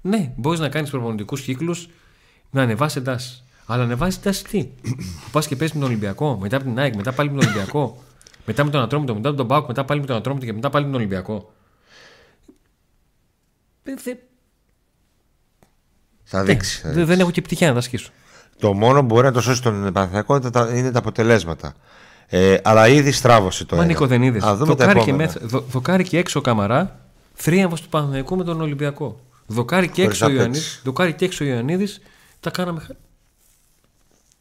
[0.00, 1.88] ναι, μπορείς να κάνεις προπονητικούς κύκλους
[2.50, 3.43] να ανεβάσει εντάσεις.
[3.66, 4.64] Αλλά ανεβάσει εντάσει τι.
[4.64, 7.48] που πας και παίζεις με τον Ολυμπιακό, μετά από την ΑΕΚ, μετά πάλι με τον
[7.48, 8.02] Ολυμπιακό,
[8.46, 10.70] μετά με τον Ατρόμητο, μετά με τον Μπάουκ, μετά πάλι με τον Ατρόμητο και μετά
[10.70, 11.52] πάλι με τον Ολυμπιακό.
[13.82, 14.16] Δεν, δεν,
[16.24, 18.10] θα δείξει, θα δεν, δεν έχω και πτυχία να τα ασκήσω.
[18.58, 21.74] Το μόνο που μπορεί να το σώσεις τον Παναθηναϊκό είναι τα- είναι τα αποτελέσματα.
[22.26, 23.92] Ε, αλλά ήδη στράβωσε το Μα ένα.
[23.92, 24.42] Νίκο δεν είδες.
[24.42, 25.32] Α, δούμε τα Δοκάρει, και επόμενα.
[25.32, 27.00] μέσα- δο- δοκάρει και έξω ο Καμαρά,
[27.34, 29.20] θρίαμβος του Παναθηναϊκού με τον Ολυμπιακό.
[29.46, 30.58] Δοκάρει και Χωρίς έξω ο να Ιωαννίδη.
[30.60, 30.80] παίξεις.
[30.84, 32.00] Δοκάρει και έξω ο Ιωαννίδης.
[32.40, 32.86] Τα κάναμε.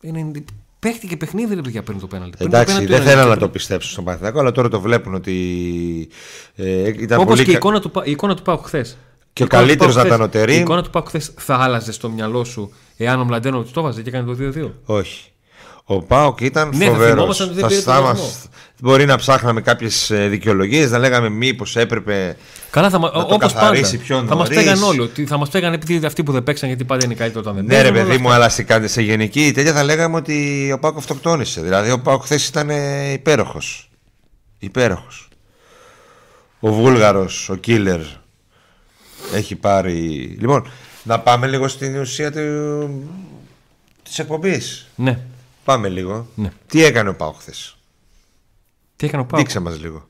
[0.04, 0.44] Χα- Είναι...
[0.80, 2.38] Παίχτηκε παιχνίδι ρε παιδιά πριν το πέναλτι.
[2.38, 3.46] Πριν το Εντάξει, πέναλτι δεν του θέλω να Ιωαννίδη.
[3.46, 6.08] το πιστέψω στον Παναθηναϊκό, αλλά τώρα το βλέπουν ότι
[6.56, 8.98] ε, ήταν Όπως πολύ και η κα- εικόνα του, Πα- η εικόνα του Πάουκ χθες.
[9.34, 10.56] Και ο καλύτερος να ήταν ο Τερίμ.
[10.58, 14.02] Η εικόνα του Πάουκ χθες θα άλλαζε στο μυαλό σου εάν ο Μλαντένο το βάζε
[14.02, 14.72] και έκανε το 2-2.
[14.86, 15.32] Όχι.
[15.86, 17.14] Ο Πάοκ ήταν Ναι, θα φοβερός.
[17.14, 18.52] θυμόμασταν ότι δεν πήρε τον στάμας- βαθμό.
[18.82, 22.38] Μπορεί να ψάχναμε κάποιες δικαιολογίες, να λέγαμε μήπως έπρεπε.
[22.70, 23.48] Καλά, θα, μα- το όπως πάντα.
[23.54, 24.58] καθαρίσει πιο θα μας νωρίς.
[24.64, 25.00] πήγαν όλοι.
[25.00, 27.66] Ότι θα μας πήγαν επειδή αυτοί που δεν παίξαν γιατί πάντα είναι καλύτερο όταν δεν
[27.66, 28.40] Ναι, ρε παίζουν, όλα παιδί μου, αυτά.
[28.40, 31.62] αλλά σε, κα- σε γενική τέτοια θα λέγαμε ότι ο Πάοκ αυτοκτόνησε.
[31.62, 32.70] Δηλαδή, ο Πάοκ χθες ήταν
[33.14, 33.90] υπέροχος.
[34.60, 35.28] Υπέροχος.
[36.60, 38.00] Ο Βούλγαρος, ο Κίλερ,
[39.34, 39.98] έχει πάρει.
[40.40, 40.68] Λοιπόν,
[41.04, 42.40] να πάμε λίγο στην ουσία του...
[44.04, 44.88] της εκπομπής.
[44.96, 45.20] Ναι.
[45.64, 46.28] Πάμε λίγο.
[46.36, 46.52] Ναι.
[46.68, 47.78] Τι έκανε ο Πάοκ χθες;
[48.96, 49.44] Τι έκανε ο Πάουκ.
[49.44, 50.06] Δείξε μας λίγο.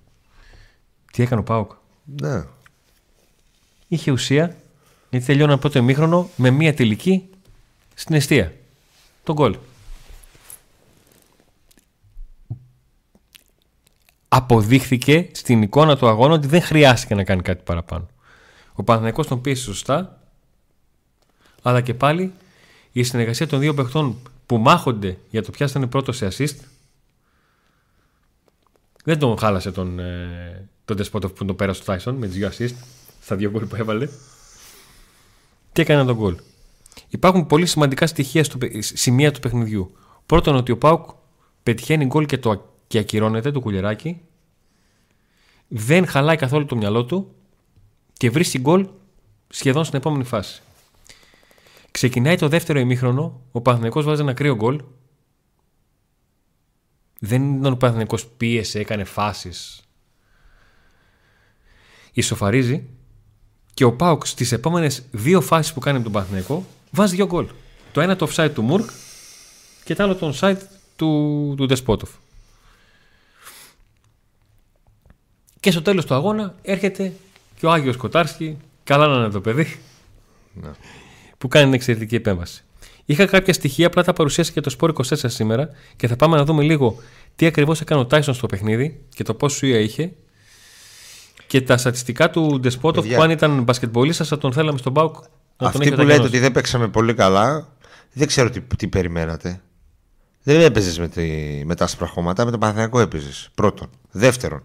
[1.12, 1.72] Τι έκανε ο Πάουκ.
[2.04, 2.44] Ναι.
[3.88, 4.58] Είχε ουσία
[5.10, 7.30] γιατί τελειώναν πρώτο ημίχρονο με μία τελική
[7.94, 8.54] στην αιστεία.
[9.24, 9.58] Τον γκολ.
[14.28, 18.08] Αποδείχθηκε στην εικόνα του αγώνα ότι δεν χρειάστηκε να κάνει κάτι παραπάνω.
[18.74, 20.20] Ο Παναθηναϊκός τον πίεσε σωστά,
[21.62, 22.34] αλλά και πάλι
[22.92, 26.56] η συνεργασία των δύο παιχτών που μάχονται για το ποια θα είναι πρώτο σε assist
[29.04, 32.50] δεν τον χάλασε τον, ε, τον Despotov που τον πέρασε ο Tyson με τις δύο
[32.50, 32.74] assist.
[33.22, 34.10] στα δύο γκολ που έβαλε.
[35.72, 36.36] Και έκανε τον γκολ.
[37.10, 39.96] Υπάρχουν πολύ σημαντικά στοιχεία στο, σημεία του παιχνιδιού.
[40.26, 41.10] Πρώτον, ότι ο Πάουκ
[41.64, 44.22] πετυχαίνει γκολ και, το, και ακυρώνεται το κουλεράκι.
[45.68, 47.36] Δεν χαλάει καθόλου το μυαλό του
[48.14, 48.88] και βρίσκει γκολ
[49.48, 50.62] σχεδόν στην επόμενη φάση.
[51.94, 54.84] Ξεκινάει το δεύτερο ημίχρονο, ο Παναθηναϊκός βάζει ένα κρύο γκολ.
[57.20, 59.82] Δεν ήταν ο Παναθηναϊκός πίεσε, έκανε φάσεις.
[62.14, 62.90] Ισοφαρίζει
[63.74, 67.48] και ο Πάουκ στις επόμενες δύο φάσεις που κάνει με τον Παναθηναϊκό βάζει δύο γκολ.
[67.92, 68.90] Το ένα το offside του Μουρκ
[69.84, 70.62] και το άλλο το onside
[70.96, 72.10] του, του Δεσπότοφ.
[75.60, 77.14] Και στο τέλος του αγώνα έρχεται
[77.60, 79.80] και ο Άγιος Κοτάρσκι, καλά να είναι το παιδί,
[80.54, 80.72] Ναι.
[81.44, 82.64] Που κάνει την εξαιρετική επέμβαση.
[83.06, 86.44] Είχα κάποια στοιχεία, απλά τα παρουσίασα και το Σπόρ 24 σήμερα και θα πάμε να
[86.46, 86.98] δούμε λίγο
[87.36, 90.14] τι ακριβώς έκανε ο Τάισον στο παιχνίδι και το πόσο σουία είχε
[91.48, 93.18] και τα στατιστικά του Ντεσπότοφ Παιδιά.
[93.18, 95.22] που αν ήταν μπασκετμπολίστας θα τον θέλαμε στον Μπάουκ να
[95.58, 96.30] τον Αυτοί έχει που λέτε μετακινώσει.
[96.30, 97.68] ότι δεν παίξαμε πολύ καλά,
[98.14, 99.62] δεν ξέρω τι, τι περιμένατε.
[100.44, 101.22] Δεν έπαιζες με, τη,
[101.66, 103.50] με τα άσπρα χώματα, με τον Παναθηναϊκό έπαιζες.
[103.56, 103.90] Πρώτον.
[104.12, 104.64] Δεύτερον,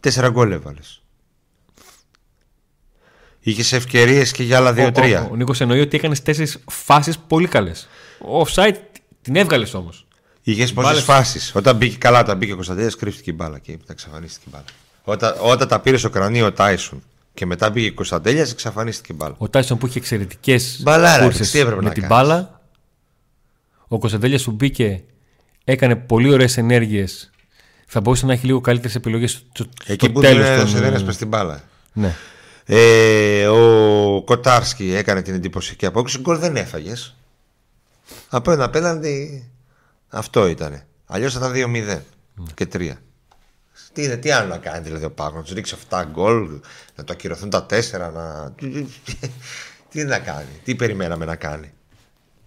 [0.00, 1.02] τέσσερα γκολ έβαλες.
[3.46, 5.28] Είχες ευκαιρίες και για άλλα Ο, ο, δύο-τρία.
[5.32, 7.88] ο Νίκος εννοεί ότι έκανες τέσσερις φάσεις πολύ καλές.
[8.18, 8.74] Ο offside
[9.22, 10.06] την έβγαλες όμως.
[10.42, 11.52] Είχες πόσες μπάλες- φάσεις.
[11.54, 14.64] Όταν μπήκε καλά, όταν μπήκε ο Κωνσταντέλια, κρύφτηκε η μπάλα και μετά εξαφανίστηκε η μπάλα.
[15.04, 17.02] Όταν, όταν τα πήρε στο κρανίο ο Τάισον
[17.34, 19.34] και μετά μπήκε ο Κωνσταντέλιας, εξαφανίστηκε η μπάλα.
[19.38, 22.16] Ο Τάισον που είχε εξαιρετικές Μπαλάρα, κούρσες τι έπρεπε με να την κάνεις.
[22.16, 22.60] μπάλα.
[23.88, 25.02] Ο Κωνσταντέλιας που μπήκε
[25.64, 27.30] έκανε πολύ ωραίες ενέργειες.
[27.86, 31.00] Θα μπορούσε να έχει λίγο καλύτερες επιλογές στο, στο Εκεί που τέλος δεν των- συνένε
[31.00, 31.62] πε την μπάλα.
[31.92, 32.14] Ναι.
[32.66, 36.20] Ε, ο Κοτάρσκι έκανε την εντυπωσιακή απόκριση.
[36.20, 37.16] Γκολ δεν έφαγες.
[38.28, 39.44] Από ένα απέναντι
[40.08, 40.82] αυτό ήταν.
[41.06, 42.00] Αλλιώς θα ήταν 2-0
[42.54, 42.92] και 3.
[43.92, 46.60] Τι, είναι, τι άλλο να κάνει δηλαδή ο Πάκο, να του ρίξει 7 γκολ,
[46.94, 47.72] να το ακυρωθούν τα 4,
[48.14, 48.54] να.
[49.90, 51.72] τι να κάνει, τι περιμέναμε να κάνει.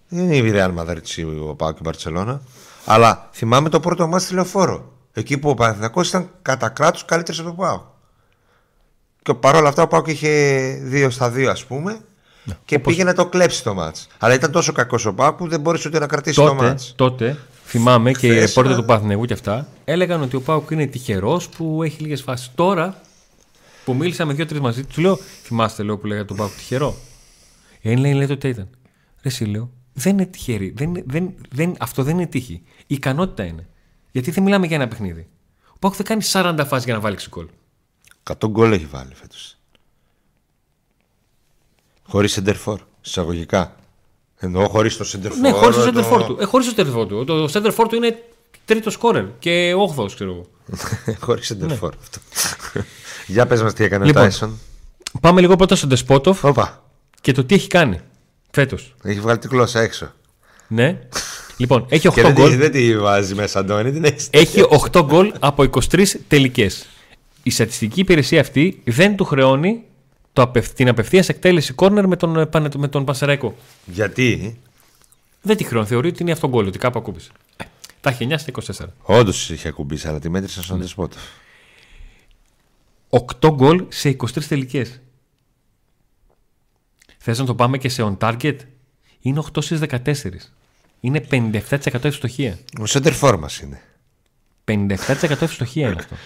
[0.08, 1.00] Δεν είναι η Real Madrid
[1.48, 2.42] ο Πάο και η Μπαρσελόνα.
[2.84, 4.92] Αλλά θυμάμαι το πρώτο μάτι στη λεωφόρο.
[5.12, 7.84] Εκεί που ο Παναθηναϊκός ήταν κατά κράτος καλύτερος από τον Πάο.
[9.28, 10.30] Και παρόλα αυτά ο Πάοκ είχε
[10.92, 12.00] 2 στα 2 ας πούμε
[12.64, 14.06] και πήγε να το κλέψει το μάτς.
[14.18, 16.92] Αλλά ήταν τόσο κακός ο Πάοκ που δεν μπόρεσε ούτε να κρατήσει το Τότε, μάτς.
[16.96, 18.76] τότε θυμάμαι και οι Χθες, ρεπόρτερ α.
[18.76, 22.50] του Παθηνεγού και αυτά έλεγαν ότι ο Πάουκ είναι τυχερός που έχει λίγες φάσεις.
[22.54, 23.00] Τώρα
[23.84, 26.94] που μίλησα με δύο-τρει μαζί του, λέω: Θυμάστε λέω, που λέγατε τον Πάουκ τυχερό.
[27.82, 28.68] Ε, λέει, λέει τότε ήταν.
[29.22, 30.72] Ρε, εσύ λέω, δεν είναι τυχερή.
[30.76, 32.62] Δεν, είναι- δεν, δεν, αυτό δεν είναι τύχη.
[32.76, 33.66] Η ικανότητα είναι.
[34.10, 35.28] Γιατί δεν μιλάμε για ένα παιχνίδι.
[35.68, 37.46] Ο Πάουκ δεν κάνει 40 φάσεις για να βάλει γκολ.
[38.28, 39.56] 100 γκολ έχει βάλει φέτος.
[42.08, 43.74] Χωρίς σεντερφόρ, εισαγωγικά.
[44.38, 45.38] Εννοώ χωρίς το σεντερφόρ.
[45.40, 46.36] Ναι, χωρίς το εννοώ- center for του.
[46.40, 47.24] Ε, χωρίς το center for του.
[47.24, 48.22] Το center for του είναι
[48.64, 50.46] τρίτος σκόρερ και όγδοο, ξέρω εγώ.
[51.26, 51.92] χωρίς σεντερφόρ.
[52.00, 52.18] αυτό.
[53.26, 54.22] Για πες μας τι έκανε Λοιπόν.
[54.22, 54.58] ο Τάισον.
[55.20, 56.82] Πάμε λίγο πρώτα στον Ντεσπότοφ Όπα,
[57.20, 58.00] και το τι έχει κάνει
[58.50, 58.94] φέτος.
[59.02, 60.12] έχει βγάλει τη γλώσσα έξω.
[60.68, 60.98] Ναι.
[61.56, 62.56] λοιπόν, έχει 8 Και δεν, τη- γκολ.
[62.56, 64.28] δεν τη βάζει μέσα, Αντώνη, την έχεις.
[64.30, 64.62] Έχει
[64.92, 66.86] 8 γκολ από 23 τελικές.
[67.48, 69.82] Η στατιστική υπηρεσία αυτή δεν του χρεώνει
[70.32, 70.68] το απευ...
[70.68, 73.54] την απευθείας εκτέλεση κόρνερ με τον, ε, Πανε- με τον Πασαραϊκό.
[73.86, 74.58] Γιατί,
[75.42, 75.86] Δεν τη χρεώνει.
[75.86, 77.30] Θεωρεί ότι είναι αυτό γκολ, ότι κάπου ακούμπησε.
[77.56, 77.64] Ε,
[78.00, 78.86] Τα έχει 9 στα 24.
[79.02, 80.64] όντως είχε ακουμπήσει, αλλά τη μέτρησα Ναι.
[80.64, 81.16] στον Δεσπότο.
[83.08, 85.00] 8 γκολ σε 23 τελικές.
[87.18, 88.56] Θες να το πάμε και σε on target;
[89.20, 90.50] Είναι 8 στις 14.
[91.00, 92.58] Είναι 57% ευστοχία.
[92.80, 93.80] Ο σεντερφόρ μας είναι.
[94.64, 94.96] 57%
[95.42, 96.16] ευστοχία είναι αυτό.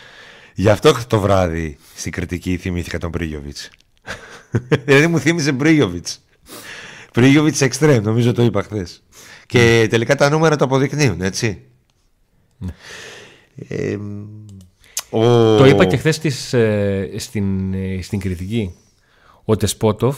[0.55, 3.71] Γι' αυτό το βράδυ στην κριτική θυμήθηκα τον Πρίγιοβιτς.
[4.85, 6.25] δηλαδή μου θύμιζε Πρίγιοβιτς.
[7.13, 9.03] Πρίγιοβιτς εξτρέμ, νομίζω το είπα χθες.
[9.47, 11.63] Και τελικά τα νούμερα το αποδεικνύουν, έτσι.
[13.69, 13.99] Ε,
[15.11, 15.57] ο...
[15.57, 16.17] Το είπα και χθες
[17.17, 18.75] στην, ε, στην κριτική.
[19.45, 20.17] Ο Τεσπότοφ,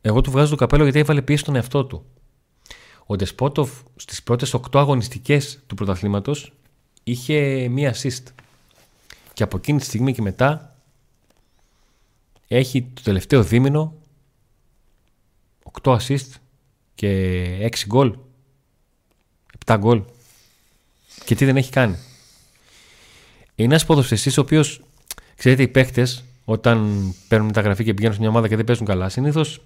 [0.00, 2.04] εγώ του βγάζω το καπέλο γιατί έβαλε πίεση στον εαυτό του.
[3.06, 6.52] Ο Τεσπότοφ στις πρώτες 8 αγωνιστικές του πρωταθλήματος
[7.02, 8.22] είχε μία assist.
[9.36, 10.76] Και από εκείνη τη στιγμή και μετά
[12.48, 13.94] έχει το τελευταίο δίμηνο
[15.82, 16.28] 8 assist
[16.94, 18.16] και 6 γκολ.
[19.66, 20.02] 7 γκολ.
[21.24, 21.96] Και τι δεν έχει κάνει.
[23.54, 24.82] Είναι ένας ποδοσφαιριστής ο οποίος,
[25.36, 26.06] ξέρετε, οι παίχτε
[26.44, 29.60] όταν παίρνουν μεταγραφή και πηγαίνουν σε μια ομάδα και δεν παίζουν καλά, συνήθως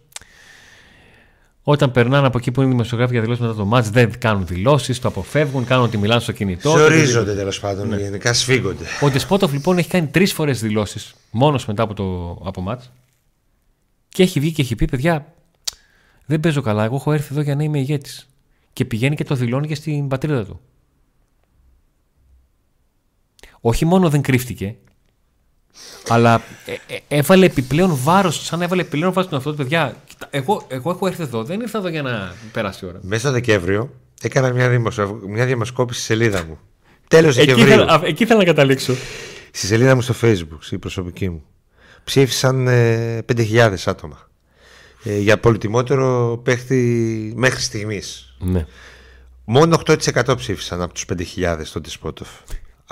[1.63, 4.47] όταν περνάνε από εκεί που είναι οι δημοσιογράφοι για δηλώσεις μετά το μάτς δεν κάνουν
[4.47, 6.77] δηλώσεις, το αποφεύγουν, κάνουν ότι μιλάνε στο κινητό.
[6.77, 8.85] Ζορίζονται τέλος πάντων, γενικά σφίγγονται.
[9.01, 12.91] Ο Ντεσπότοφ λοιπόν έχει κάνει τρεις φορές δηλώσεις μόνος μετά από το από μάτς
[14.09, 15.35] και έχει βγει και έχει πει: Παιδιά,
[16.27, 16.85] δεν παίζω καλά.
[16.85, 18.29] Εγώ έχω έρθει εδώ για να είμαι ηγέτης.
[18.73, 20.61] Και πηγαίνει και το δηλώνει και στην πατρίδα του.
[23.61, 24.77] Όχι μόνο δεν κρύφτηκε,
[26.09, 29.97] Αλλά ε, ε, έβαλε επιπλέον βάρος, σαν να έβαλε επιπλέον βάρος στον αυτό του παιδιά.
[30.07, 32.99] Κοίτα, εγώ, εγώ έχω έρθει εδώ, δεν ήρθα εδώ για να περάσει η ώρα.
[33.03, 33.91] Μέσα Δεκέμβριο
[34.23, 35.21] έκανα μια, δημοσιο...
[35.27, 36.59] μια δημοσκόπηση στη σελίδα μου.
[37.09, 37.75] Τέλος Εκεί Δεκεμβρίου.
[37.75, 38.95] ήθελα, α, εκεί ήθελα να καταλήξω.
[39.51, 41.43] Στη σελίδα μου στο Facebook, στη προσωπική μου.
[42.05, 44.29] Ψήφισαν ε, 5.000 άτομα.
[45.05, 48.35] Ε, για πολυτιμότερο παίχτη μέχρι στιγμής.
[48.39, 48.67] Ναι.
[49.45, 51.05] Μόνο 8% ψήφισαν από τους
[51.37, 52.29] 5.000 στο Τεσπότοφ.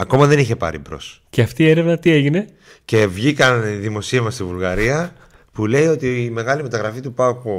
[0.01, 1.23] Ακόμα δεν είχε πάρει μπρος.
[1.31, 2.47] Και αυτή η έρευνα τι έγινε;
[2.85, 5.13] Και βγήκαν δημοσίευμα στη Βουλγαρία
[5.53, 7.51] που λέει ότι η μεγάλη μεταγραφή του Πάουκ, ο,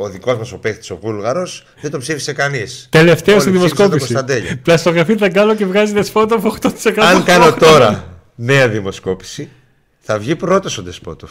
[0.00, 2.88] ο δικός μας ο παίχτης, ο Βούλγαρος, δεν τον ψήφισε κανείς.
[2.90, 4.12] Τελευταίο στη Όλοι ψήφισαν τον δημοσκόπηση.
[4.12, 4.60] Κωνσταντέλια.
[4.62, 6.70] Πλαστογραφή θα κάνω και βγάζει δεσπότο από 8%.
[6.96, 9.48] Αν κάνω τώρα νέα δημοσκόπηση,
[9.98, 11.30] θα βγει πρώτος ο Ντεσπότοφ.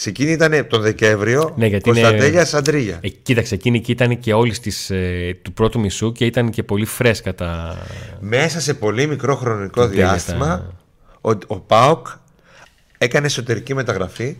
[0.00, 2.98] Σε εκείνη ήταν τον Δεκέμβριο Ναι, γιατί είναι- Κωνσταντέλια Αντρίγια.
[3.00, 6.62] Ε, κοίταξε, εκείνη και ήταν και όλης της, ε, του πρώτου μισού και ήταν και
[6.62, 7.76] πολύ φρέσκα τα.
[8.20, 12.06] Μέσα σε πολύ μικρό χρονικό Τον τέλεια διάστημα, τα- ο, ο Πάοκ
[12.98, 14.36] έκανε εσωτερική μεταγραφή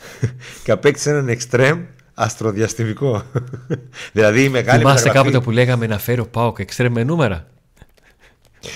[0.64, 1.80] και απέκτησε έναν εξτρέμ
[2.14, 3.22] αστροδιαστημικό.
[4.12, 7.46] δηλαδή η μεγάλη Θυμάστε μεταγραφή, κάποτε που λέγαμε να φέρει ο Πάοκ εξτρέμ με νούμερα;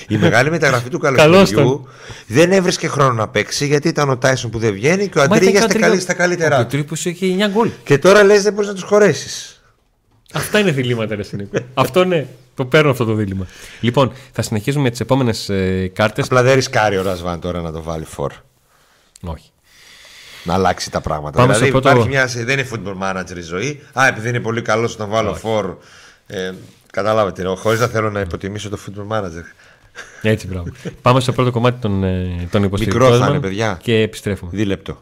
[0.09, 1.17] Η μεγάλη μεταγραφή του Καλώς
[1.51, 1.89] καλοκαιριού
[2.27, 5.25] δεν έβρισκε χρόνο να παίξει γιατί ήταν ο Τάισον που δεν βγαίνει και ο Μα
[5.37, 6.67] Αντρίγια ήταν στα, και ο καλύ, Αντρίγια- στα καλύτερά Ο του.
[6.69, 7.71] τρίπος είχε 9 γκολ.
[7.85, 9.63] Και τώρα λες δεν μπορείς να τους χωρέσεις.
[10.33, 11.59] Αυτά είναι διλήμματα, ρε Σινίκο.
[11.75, 13.47] αυτό ναι, το παίρνω αυτό το δίλημα.
[13.81, 16.25] Λοιπόν, θα συνεχίσουμε με τις επόμενες ε, κάρτες.
[16.25, 18.33] Απλά δεν ρισκάρει ο Ρασβάν τώρα να το βάλει φόρ.
[19.23, 19.49] Όχι.
[20.45, 21.39] Να αλλάξει τα πράγματα.
[21.39, 23.83] Πάμε δηλαδή στο πρώτο- υπάρχει μια, δεν είναι football manager η ζωή.
[23.93, 25.77] Α, επειδή είναι πολύ καλός να βάλω φόρ.
[26.27, 26.53] Ε,
[26.93, 29.45] καταλάβετε, χωρίς να θέλω να υποτιμήσω το football manager.
[30.23, 30.73] Έτσι, μπράβο.
[31.03, 33.03] Πάμε στο πρώτο κομμάτι των, ε, των υποστηρικτών.
[33.03, 33.79] Μικρό θα μας είναι, παιδιά.
[33.83, 34.51] Και επιστρέφουμε.
[34.55, 34.99] Δίλεπτο.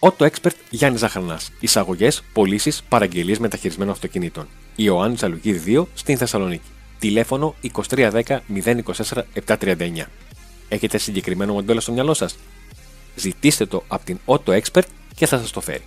[0.00, 1.50] Auto Expert Γιάννη Ζαχαρνάς.
[1.60, 4.46] Εισαγωγές, πωλήσεις, παραγγελίες μεταχειρισμένων αυτοκινήτων.
[4.76, 6.68] Ιωάννη Ζαλουκίδη 2 στην Θεσσαλονίκη.
[6.98, 10.08] Τηλέφωνο 2310 024 739.
[10.68, 12.36] Έχετε συγκεκριμένο μοντέλο στο μυαλό σας;
[13.14, 14.82] Ζητήστε το από την Auto Expert
[15.14, 15.84] και θα σας το φέρει.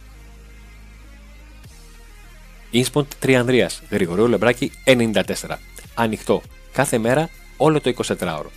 [2.71, 5.59] Ινσποντ Τριανδρίας, Γρηγορίου Λεμπράκη 94.
[5.95, 7.29] Ανοιχτό κάθε μέρα
[7.63, 8.49] όλο το 24ωρο.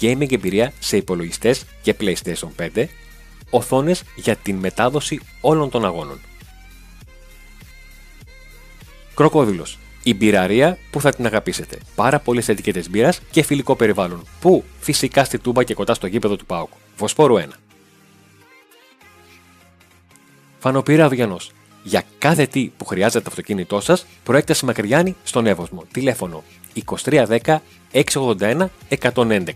[0.00, 2.84] Gaming εμπειρία σε υπολογιστές και PlayStation 5.
[3.50, 6.20] Οθόνες για την μετάδοση όλων των αγώνων.
[9.14, 9.78] Κροκόδηλος.
[10.02, 11.78] Η μπειραρία που θα την αγαπήσετε.
[11.94, 14.24] Πάρα πολλές ετικέτες μπύρας και φιλικό περιβάλλον.
[14.40, 16.70] Που φυσικά στη τούμπα και κοντά στο γήπεδο του Πάουκ.
[16.96, 17.46] Βοσπόρου 1.
[20.58, 21.52] Φανοπύρα Αυγιανός.
[21.82, 25.84] Για κάθε τι που χρειάζεται το αυτοκίνητό σας, προέκταση Μακριάνη στον Εύωσμο.
[25.92, 26.42] Τηλέφωνο
[26.88, 27.56] 2310
[27.92, 29.50] 681 111.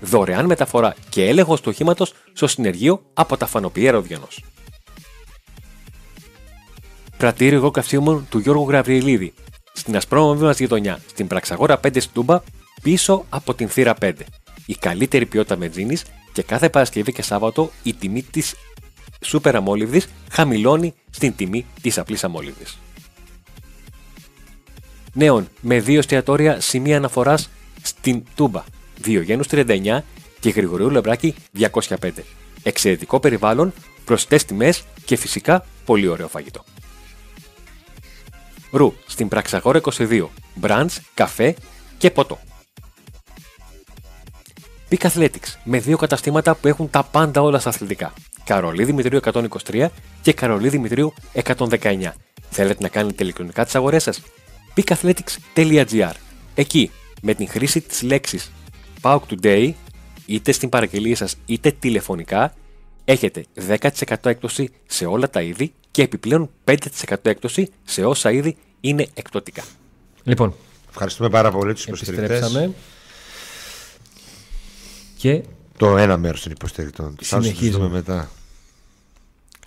[0.00, 4.28] Δωρεάν μεταφορά και έλεγχος του οχήματος στο συνεργείο από τα Φανοπιέρα Αυγιανό.
[7.16, 9.34] Πρατήριο εγώ καυσίμων του Γιώργου Γραβριελίδη.
[9.72, 12.40] Στην ασπρόμαυρη μας γειτονιά, στην Πραξαγόρα 5 στην Τούμπα,
[12.82, 14.12] πίσω από την θύρα 5.
[14.66, 15.96] Η καλύτερη ποιότητα βενζίνη
[16.32, 18.54] και κάθε Παρασκευή και Σάββατο η τιμή της
[19.24, 22.78] σούπερ αμόλυβδης χαμηλώνει στην τιμή της απλής αμόλυβδης.
[25.12, 27.50] Νέων με δύο εστιατόρια σημεία αναφοράς
[27.82, 28.64] στην Τούμπα.
[29.00, 29.98] Διογένου 39
[30.40, 32.10] και Γρηγορίου Λεμπράκη 205.
[32.62, 33.72] Εξαιρετικό περιβάλλον,
[34.04, 36.64] προσιτές τιμές και φυσικά πολύ ωραίο φαγητό.
[38.70, 40.28] Ρου στην Πραξαγόρα 22.
[40.54, 41.54] Μπραντς, καφέ
[41.98, 42.38] και ποτό.
[44.88, 48.12] Peak Athletics με δύο καταστήματα που έχουν τα πάντα όλα στα αθλητικά.
[48.44, 49.86] Καρολί Δημητρίου 123
[50.22, 52.12] και Καρολί Δημητρίου 119.
[52.50, 54.22] Θέλετε να κάνετε ηλεκτρονικά τις αγορές σας;
[54.74, 56.12] peakathletics.gr
[56.54, 56.90] Εκεί,
[57.22, 58.52] με την χρήση της λέξης
[59.00, 59.72] PAUK Today,
[60.26, 62.54] είτε στην παραγγελία σας είτε τηλεφωνικά,
[63.04, 66.74] έχετε 10% έκπτωση σε όλα τα είδη και επιπλέον 5%
[67.22, 69.62] έκπτωση σε όσα είδη είναι εκπτωτικά.
[70.22, 70.54] Λοιπόν,
[70.98, 72.70] Ευχαριστούμε πάρα πολύ τους υποστηρικτές.
[75.16, 75.42] Επιστρέψαμε.
[75.42, 75.42] Και
[75.76, 77.06] Το ένα μέρος των υποστηρικτών.
[77.10, 77.84] Θα τους Συνεχίζουμε.
[77.84, 78.30] δούμε μετά.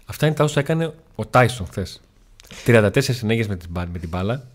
[0.05, 2.01] αυτά είναι τα όσα έκανε ο Τάισον χθες.
[2.65, 4.47] 34 συνέγειε με, την μπα- με την μπάλα,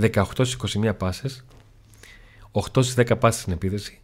[0.00, 1.44] 18 στις 21 πάσες,
[2.52, 4.00] 8 στις 10 πάσες στην επίδεση,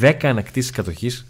[0.00, 1.26] 10 ανακτήσεις κατοχής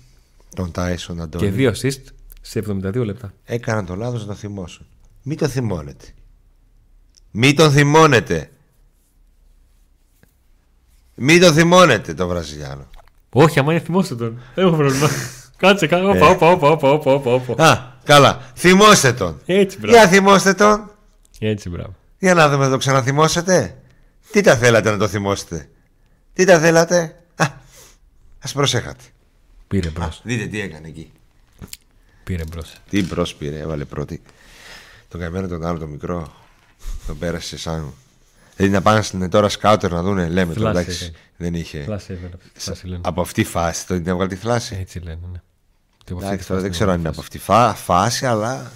[0.56, 1.44] Τον Τάισον Αντώνη.
[1.50, 2.02] και 2 assist
[2.40, 3.32] σε 72 λεπτά.
[3.44, 4.86] Έκαναν το λάθος να το θυμώσουν.
[5.22, 6.06] Μην το θυμώνετε.
[7.30, 8.50] Μην τον θυμώνετε.
[11.14, 12.86] Μην τον θυμώνετε τον Βραζιλιάνο.
[13.36, 14.40] Όχι, άμα είναι θυμόστε τον.
[14.54, 15.08] Δεν έχω πρόβλημα.
[15.56, 16.06] Κάτσε, κάτσε.
[16.06, 17.64] Όπα, όπα, όπα, όπα, όπα, όπα, όπα.
[17.64, 18.40] Α, καλά.
[18.54, 19.40] Θυμώστε τον.
[19.46, 19.96] Έτσι, μπράβο.
[19.96, 20.90] Για θυμώστε τον.
[21.38, 21.94] Έτσι, μπράβο.
[22.18, 23.76] Για να δούμε, το ξαναθυμώσετε.
[24.30, 25.68] Τι τα θέλατε να το θυμώσετε.
[26.32, 27.16] Τι τα θέλατε.
[27.36, 27.46] Α,
[28.38, 29.04] ας προσέχατε.
[29.68, 30.20] Πήρε μπρος.
[30.24, 31.12] Δείτε τι έκανε εκεί.
[32.24, 32.72] Πήρε μπρος.
[32.90, 34.22] Τι μπρος πήρε, έβαλε πρώτη.
[35.08, 36.32] Τον καημένο τον άλλο το μικρό.
[37.06, 37.92] Τον πέρασε σαν
[38.56, 41.12] Δηλαδή να πάνε στην τώρα σκάουτερ να δουν, λέμε τώρα Θλάση εντάξει.
[41.38, 41.50] Έκανε.
[41.50, 41.82] Δεν είχε.
[41.84, 42.34] Θλάση έβγαλε.
[42.54, 43.00] Θλάση λένε.
[43.04, 44.76] Από αυτή τη φάση το την έβγαλε τη θλάση.
[44.80, 45.40] Έτσι λένε, ναι.
[46.04, 47.18] Και από αυτή Εντάξει, τη τώρα φάση δεν ξέρω αν είναι φάση.
[47.18, 48.70] από αυτή τη φά- φάση, αλλά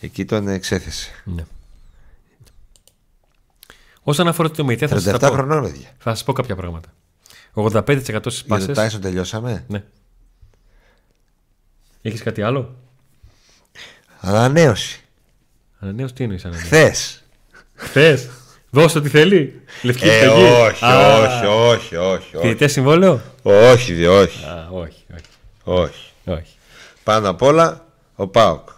[0.00, 1.10] εκεί τον εξέθεσε.
[1.24, 1.44] Ναι.
[4.02, 5.26] Όσον αφορά το μυητέ, θα 37 σα πω.
[5.34, 5.88] χρονών, παιδιά.
[5.98, 6.88] Θα σας πω κάποια πράγματα.
[7.54, 8.94] 85% στις Για το πάσες.
[8.96, 9.64] Tyson τελειώσαμε.
[9.68, 9.84] Ναι.
[12.02, 12.76] Έχεις κάτι άλλο;
[14.20, 15.00] Ανανέωση.
[15.78, 17.22] Ανανέωση, τι εννοείς ανανέωση; Χθες.
[17.74, 18.28] Χθες.
[18.74, 19.60] Δώσε ό,τι θέλει.
[19.82, 20.42] Λευκή Ε, επιταγή.
[20.42, 22.46] όχι, Α, όχι, όχι, όχι, όχι.
[22.46, 25.24] Φοιτητές συμβόλαιο; Όχι, δι- όχι, Α, όχι, όχι.
[25.64, 26.10] όχι.
[26.24, 26.52] όχι.
[27.04, 27.84] Πάνω απ' όλα
[28.14, 28.68] ο Πάοκ.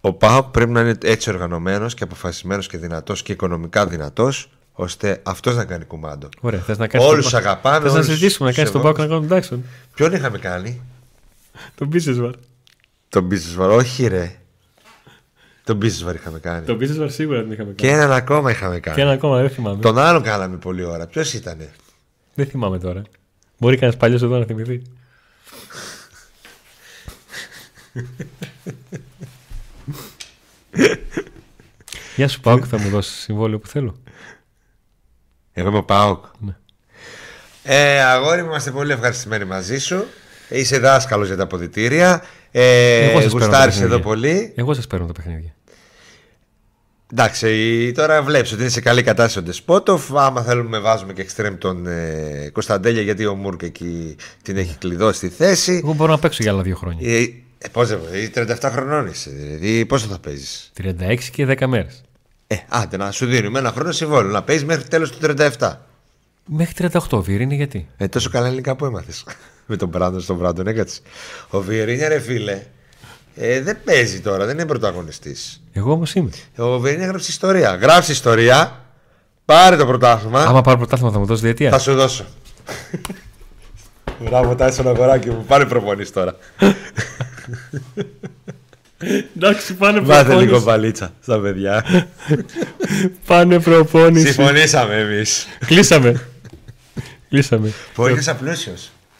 [0.00, 5.20] Ο Πάοκ πρέπει να είναι έτσι οργανωμένος και αποφασισμένος και δυνατός και οικονομικά δυνατός ώστε
[5.22, 6.28] αυτός να κάνει κουμάντο.
[6.40, 7.06] Ωραία, θες να κάνεις.
[7.06, 9.06] Όλους αγαπάμε, Θες να όλους συζητήσουμε να κάνεις τον σεβόμαστε.
[9.06, 9.64] Πάουκ να κάνει τον Τάξον.
[9.94, 10.80] Ποιον είχαμε κάνει,
[11.74, 12.30] Τον Μπίσεσβαρ.
[13.08, 14.32] τον Business όχι ρε.
[15.68, 16.66] Τον Business είχαμε κάνει.
[16.66, 17.98] Τον Μπίσεσβαρ σίγουρα την είχαμε Και κάνει.
[18.02, 18.96] έναν ακόμα είχαμε κάνει.
[18.96, 19.80] Και ένα ακόμα δεν θυμάμαι.
[19.80, 21.06] Τον άλλον κάναμε πολλή ώρα.
[21.06, 21.70] Ποιος ήτανε;
[22.34, 23.02] Δεν θυμάμαι τώρα.
[23.58, 24.82] Μπορεί κανένα παλιός εδώ να θυμηθεί.
[32.16, 33.96] Γεια σου Πάουκ, θα μου δώσεις συμβόλαιο που θέλω.
[35.52, 36.24] Εγώ είμαι ο Πάοκ.
[36.38, 36.56] Ναι.
[37.62, 40.04] Ε, αγόρι μου, είμαστε πολύ ευχαριστημένοι μαζί σου.
[40.48, 42.22] Είσαι δάσκαλος για τα αποδητήρια.
[42.50, 43.96] Ε, Εγώ σας παίρνω τα Γουστάρεις παιχνίδια.
[43.96, 44.52] εδώ πολύ.
[44.56, 45.54] Εγώ σας παίρνω τα παιχνίδια.
[47.12, 50.16] Εντάξει, τώρα βλέπεις ότι είναι σε καλή κατάσταση ο Ντεσπότοφ.
[50.16, 55.16] Άμα θέλουμε, βάζουμε και εξτρέμ τον ε, Κωνσταντέλια γιατί ο Μούρκ εκεί την έχει κλειδώσει
[55.16, 55.80] στη θέση.
[55.84, 57.16] Εγώ μπορώ να παίξω για άλλα δύο χρόνια.
[57.16, 57.22] Ε,
[57.58, 59.30] ε, πώς δεν μπορεί, 37 χρονών είσαι.
[59.30, 62.02] Δηλαδή, πόσο θα παίζεις; 36 και 10 μέρες.
[62.46, 65.18] Ε, άντε να σου δίνουμε ένα χρόνο συμβόλαιο να παίζεις μέχρι τέλος του
[65.58, 65.72] 37.
[66.44, 69.24] Μέχρι 38 Βιερίνη γιατί; Ε, τόσο καλά ελληνικά που έμαθες.
[69.66, 71.00] Με τον Μπράντον στον Μπράντον, έκατσε.
[71.50, 72.62] Ο Βιερίνια, ρε φίλε,
[73.34, 75.62] ε, δεν παίζει τώρα, δεν είναι πρωταγωνιστής.
[75.78, 76.30] Εγώ όμως είμαι.
[76.56, 77.74] Ο Βιερίνια γράψει ιστορία.
[77.74, 78.84] Γράψει ιστορία,
[79.44, 81.78] πάρε το πρωτάθλημα, Άμα πάρω πρωτάθλημα θα μου δώσεις θα διετία.
[81.78, 82.24] σου δώσω.
[84.20, 86.36] Μπράβο, Τάισον αγοράκι μου, πάρε προπονή τώρα.
[89.36, 91.84] Εντάξει, πάνε Βάθε λίγο μπαλίτσα στα παιδιά.
[93.26, 94.32] Πάνε προπόνηση.
[94.32, 95.46] Συμφωνήσαμε εμείς.
[95.66, 96.26] Κλείσαμε.
[97.28, 97.72] Κλείσαμε.
[97.94, 98.74] Που είσαι πλούσιο.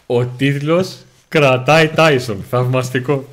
[0.05, 0.95] Ο τίτλος
[1.27, 2.43] κρατάει Τάισον.
[2.49, 3.27] Θαυμαστικό.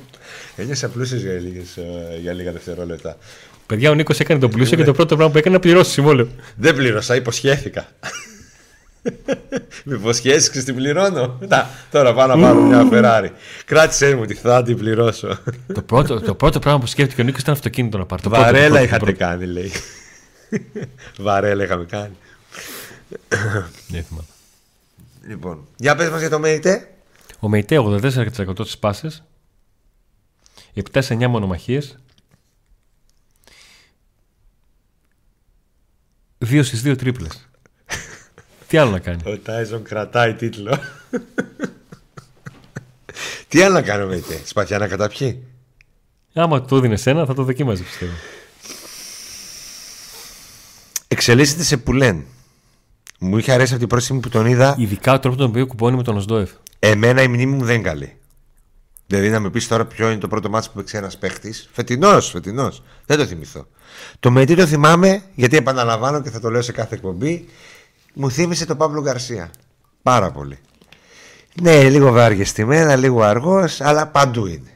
[0.55, 3.17] Ένιωσα πλούσιος για, λίγες, ε, για λίγα δευτερόλεπτα.
[3.65, 6.27] Παιδιά, ο Νίκος έκανε τον πλούσιο και το πρώτο πράγμα που έκανε να πληρώσει συμβόλαιο.
[6.55, 7.87] Δεν πλήρωσα, υποσχέθηκα.
[9.83, 11.39] Με υποσχέσεις και την πληρώνω.
[11.47, 13.29] Να, τώρα πάω να πάρω μια Ferrari.
[13.65, 15.39] Κράτησέ μου τη θα την πληρώσω.
[15.73, 18.21] το, πρώτο, το πρώτο πράγμα που σκέφτηκε ο Νίκος ήταν αυτοκίνητο να πάρει.
[18.21, 19.17] Το πρώτο, το Βαρέλα πρώτο, το είχατε πρώτο.
[19.17, 19.71] κάνει, λέει.
[21.19, 22.15] Βαρέλα είχαμε κάνει.
[23.87, 24.27] Δεν θυμάμαι.
[25.27, 26.87] Λοιπόν, για πες μας για το ΜΕΙΤΕ.
[27.39, 28.09] Ο Μεϊτέ 84%
[28.61, 29.23] στις πάσες.
[30.93, 31.97] 7 σε 9 μονομαχίες.
[36.45, 37.49] 2 στις 2 τρίπλες.
[38.67, 40.79] Τι άλλο να κάνει; Ο Τάιζον κρατάει τίτλο.
[43.47, 44.41] Τι άλλο να κάνω ΜΕΙΤΕ.
[44.45, 45.43] Σπαθιά να καταπιεί;
[46.33, 48.13] Άμα το έδινε ένα, θα το δοκίμαζε πιστεύω.
[51.07, 52.25] Εξελίσσεται σε πουλέν.
[53.19, 54.75] Μου είχε αρέσει από την πρώτη στιγμή που τον είδα.
[54.77, 56.51] Ειδικά ο τρόπο τον οποίο κουμπώνει με τον Οσδόεφ.
[56.79, 58.16] Εμένα η μνήμη μου δεν είναι καλή.
[59.07, 61.69] Δηλαδή να με πεις τώρα ποιο είναι το πρώτο μάτσο που παίξει ένας παίχτης.
[61.71, 62.83] Φετινός, φετινός.
[63.05, 63.67] Δεν το θυμηθώ.
[64.19, 67.47] Το μετή το θυμάμαι γιατί επαναλαμβάνω και θα το λέω σε κάθε εκπομπή.
[68.13, 69.51] Μου θύμισε τον Παύλο Γκαρσία.
[70.01, 70.57] Πάρα πολύ.
[71.61, 74.71] Ναι, λίγο βαριεστημένα, λίγο αργός, αλλά παντού είναι.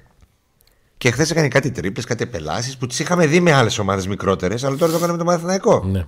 [0.97, 4.63] Και χθες έκανε κάτι τρίπλες, κάτι επελάσεις που τις είχαμε δει με άλλες ομάδες μικρότερες,
[4.63, 5.83] αλλά τώρα το έκανε με τον Παναθηναϊκό.
[5.83, 6.05] Ναι.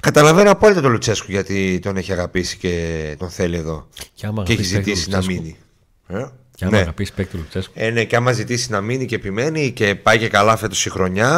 [0.00, 3.88] Καταλαβαίνω απόλυτα τον Λουτσέσκου γιατί τον έχει αγαπήσει και τον θέλει εδώ.
[4.14, 5.42] Και άμα και έχει αγαπήσει παίκτη ζητήσει να Λουτσέσκου.
[5.42, 5.56] μείνει.
[6.06, 6.82] Ε; Και άμα ναι.
[6.82, 7.72] αγαπήσει παίκτη του Λουτσέσκου.
[7.76, 10.90] Ε, ναι, και άμα ζητήσει να μείνει και επιμένει και πάει και καλά φέτος η
[10.90, 11.28] χρονιά,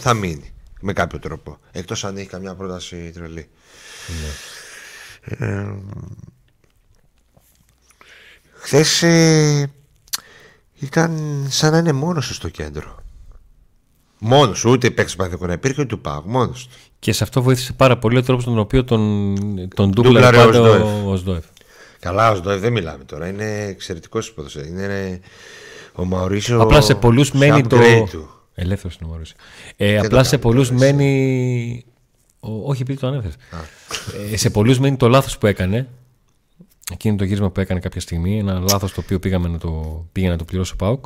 [0.00, 0.52] θα μείνει.
[0.80, 1.58] Με κάποιο τρόπο.
[1.72, 3.48] Εκτός αν έχει καμιά πρόταση τρελή.
[5.20, 5.64] Ε,
[8.52, 9.70] Χθες ε,
[10.74, 12.96] ήταν σαν να είναι μόνος του στο κέντρο.
[14.18, 16.30] Μόνος του, ούτε παίξει παθηκό να υπήρχε ούτε του Πάγου.
[16.30, 16.74] Μόνος του.
[16.98, 19.34] Και σε αυτό βοήθησε πάρα πολύ ο τρόπος τον οποίο τον,
[19.74, 21.04] τον Ντούμπλαρε ντούμπλαρε ο πάντα Οσδόεφ.
[21.04, 21.44] ο Οσδόεφ.
[22.04, 23.28] Καλά, ο Σντόεφ δεν μιλάμε τώρα.
[23.28, 24.68] Είναι εξαιρετικός ποδοσφαίρι.
[24.68, 25.20] Είναι
[25.94, 26.60] ο Μαουρίσιο.
[26.60, 27.76] Απλά σε πολλούς μένει το.
[27.76, 28.28] upgrade του.
[28.54, 29.36] Ελεύθερος είναι ο Μαουρίσιο.
[29.76, 31.84] Ε, το απλά σε κάνω πολλούς τώρα, μένει.
[32.40, 33.36] Ο, όχι, επειδή το ανέφερες.
[34.32, 35.88] Ε, σε πολλούς μένει το λάθος που έκανε.
[36.92, 38.38] Εκείνο το γύρισμα που έκανε κάποια στιγμή.
[38.38, 41.04] Ένα λάθος το οποίο πήγαμε να το, πήγε να το πληρώσει ο Πάουκ.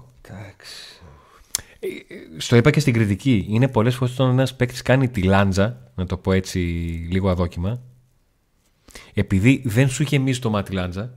[2.36, 3.46] Στο είπα και στην κριτική.
[3.48, 6.58] Είναι πολλές φορές όταν ένας παίκτης κάνει τη λάντζα, να το πω έτσι
[7.10, 7.80] λίγο αδόκιμα,
[9.14, 11.14] επειδή δεν σου είχε εμεί το μάτι λάντζα,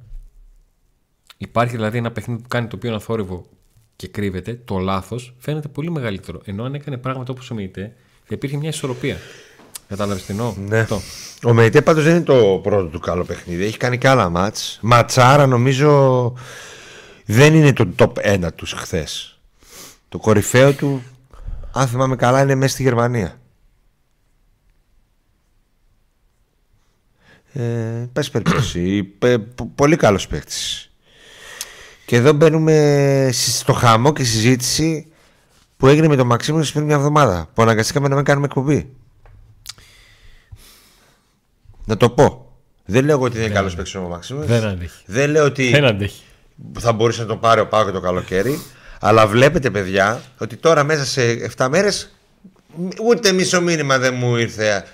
[1.37, 3.45] υπάρχει δηλαδή ένα παιχνίδι που κάνει το οποίο είναι αθόρυβο
[3.95, 6.41] και κρύβεται, το λάθος φαίνεται πολύ μεγαλύτερο.
[6.45, 7.93] Ενώ αν έκανε πράγματα όπως ο Μεϊτέ,
[8.27, 9.17] υπήρχε μια ισορροπία.
[9.87, 10.79] Κατάλαβες τι εννοώ; Ναι.
[10.79, 10.99] Αυτό.
[11.43, 13.63] Ο Μεϊτέ πάντως δεν είναι το πρώτο του καλό παιχνίδι.
[13.63, 14.79] Έχει κάνει και άλλα μάτς.
[14.81, 16.33] Ματσάρα νομίζω
[17.25, 18.11] δεν είναι το top
[18.45, 19.39] 1 τους χθες.
[20.09, 21.03] Το κορυφαίο του,
[21.71, 23.40] αν θυμάμαι καλά, είναι μέσα στη Γερμανία.
[27.53, 27.61] Ε,
[28.13, 29.03] πες περιπτώσει.
[29.03, 30.91] πε- πο- πολύ καλός παίκτης.
[32.05, 35.07] Και εδώ μπαίνουμε στη- στο χαμό και συζήτηση
[35.77, 37.49] που έγινε με τον Μαξίμου πριν μια εβδομάδα.
[37.53, 38.89] Που αναγκαστήκαμε να μην κάνουμε εκπομπή.
[41.85, 42.45] Να το πω.
[42.85, 44.43] Δεν λέω ότι δεν είναι καλός παίκτης ο Μαξίμου.
[44.43, 45.03] Δεν αντέχει.
[45.05, 46.23] Δεν λέω ότι Δεν αντέχει.
[46.79, 48.61] θα μπορούσε να τον πάρει ο Πάο το καλοκαίρι.
[48.99, 51.21] Αλλά βλέπετε, παιδιά, ότι τώρα μέσα σε
[51.57, 52.15] 7 μέρες
[53.07, 54.85] ούτε μισό μήνυμα δεν μου ήρθε.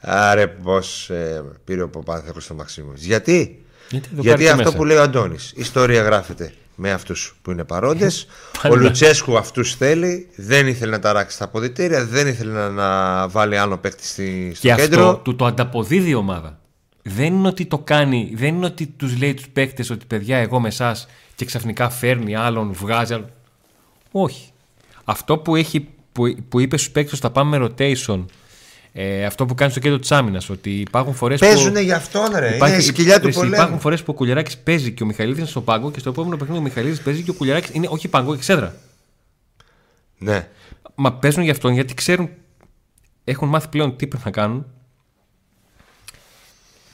[0.00, 2.92] Άρε, πώς ε, πήρε ο Παπάθεκο στο Μαξίμου.
[2.94, 4.76] Γιατί, Γιατί το Γιατί πάρει αυτό μέσα.
[4.76, 5.50] που λέει ο Αντώνης.
[5.50, 8.22] Η ιστορία γράφεται με αυτούς που είναι παρόντες.
[8.56, 10.28] ο Πάλι να- Λουτσέσκου αυτούς θέλει.
[10.36, 12.04] Δεν ήθελε να ταράξει τα αποδητήρια.
[12.06, 15.08] Δεν ήθελε να, να βάλει άλλο παίκτη στη, στο Και κέντρο.
[15.08, 16.58] αυτό του το ανταποδίδει η ομάδα.
[17.02, 20.60] Δεν είναι ότι το κάνει, δεν είναι ότι τους λέει τους παίκτες ότι παιδιά, εγώ
[20.60, 23.30] με εσάς και ξαφνικά φέρνει άλλον, βγάζει άλλον.
[24.10, 24.50] Όχι.
[25.04, 28.24] Αυτό που, έχει, που, που είπε στους παίκτες θα πάμε με rotation,
[29.00, 31.46] ε, αυτό που κάνεις στο κέντρο της άμυνας, ότι υπάρχουν φορές που.
[31.46, 32.56] Παίζουνε γι' αυτόν, ρε.
[32.56, 33.54] είναι η σκυλιά του ρε, πολέμου.
[33.54, 36.36] Υπάρχουν φορές που ο Κουλιαράκης παίζει και ο Μιχαλίδης είναι στο πάγκο και στο επόμενο
[36.36, 38.74] παιχνίδι ο Μιχαλίδης παίζει και ο Κουλιαράκης είναι όχι πάγκο, και ξέδρα.
[40.18, 40.48] Ναι.
[40.94, 42.30] Μα παίζουν γι' αυτόν γιατί ξέρουν,
[43.24, 44.66] έχουν μάθει πλέον τι πρέπει να κάνουν.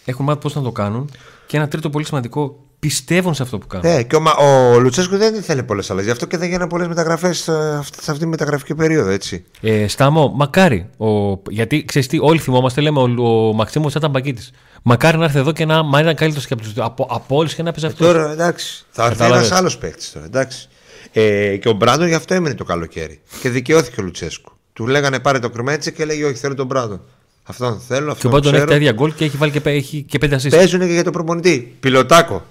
[0.05, 1.11] Έχουν μάθει πώς να το κάνουν.
[1.47, 3.91] Και ένα τρίτο πολύ σημαντικό, πιστεύουν σε αυτό που κάνουν.
[3.93, 6.07] Ναι, και ο, Μα- ο Λουτσέσκου δεν ήθελε πολλές αλλαγές.
[6.07, 9.45] Γι' αυτό και δεν γίνανε πολλές μεταγραφές σε αυτή τη μεταγραφική περίοδο, έτσι.
[9.61, 10.89] Ε, Στάμο, μακάρι.
[10.97, 11.07] Ο,
[11.51, 14.43] γιατί ξέρεις τι, όλοι θυμόμαστε, λέμε ο, ο Μαξίμο ήταν μπαγκίτη.
[14.83, 17.55] Μακάρι να έρθει εδώ και να μα ήταν καλύτερος και από, τους- από, από όλους
[17.55, 18.07] και να παίζει αυτός.
[18.07, 18.85] Τώρα εντάξει.
[18.91, 19.47] Θα έρθει Κατάλαβες.
[19.49, 20.27] ένα άλλος παίκτης τώρα.
[20.27, 20.69] Εντάξει.
[21.13, 23.21] Ε, και ο Μπράντον γι' αυτό έμεινε το καλοκαίρι.
[23.41, 24.53] Και δικαιώθηκε ο Λουτσέσκου.
[24.73, 27.01] Του λέγανε πάρε το κρυμέτσι και λέγει Όχι, θέλω τον Μπράντον.
[27.47, 28.71] Αυτόν θέλω, Και ο αυτόν Μπάντον έχει ξέρω.
[28.71, 30.49] τα ίδια γκολ και έχει βάλει και, πέ- έχει και πέντε assist.
[30.51, 31.77] Παίζουν και για τον προπονητή.
[31.81, 32.43] Πιλωτάκο.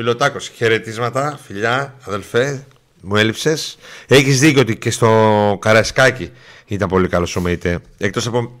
[0.00, 0.38] Πιλωτάκο.
[0.38, 2.64] Χαιρετίσματα, φιλιά, αδελφέ.
[3.02, 3.78] Μου έλειψες.
[4.06, 6.30] Έχεις δίκιο ότι και στο Καρασκάκι
[6.66, 7.78] ήταν πολύ καλό ο Μεϊτέ.
[7.98, 8.60] Εκτός από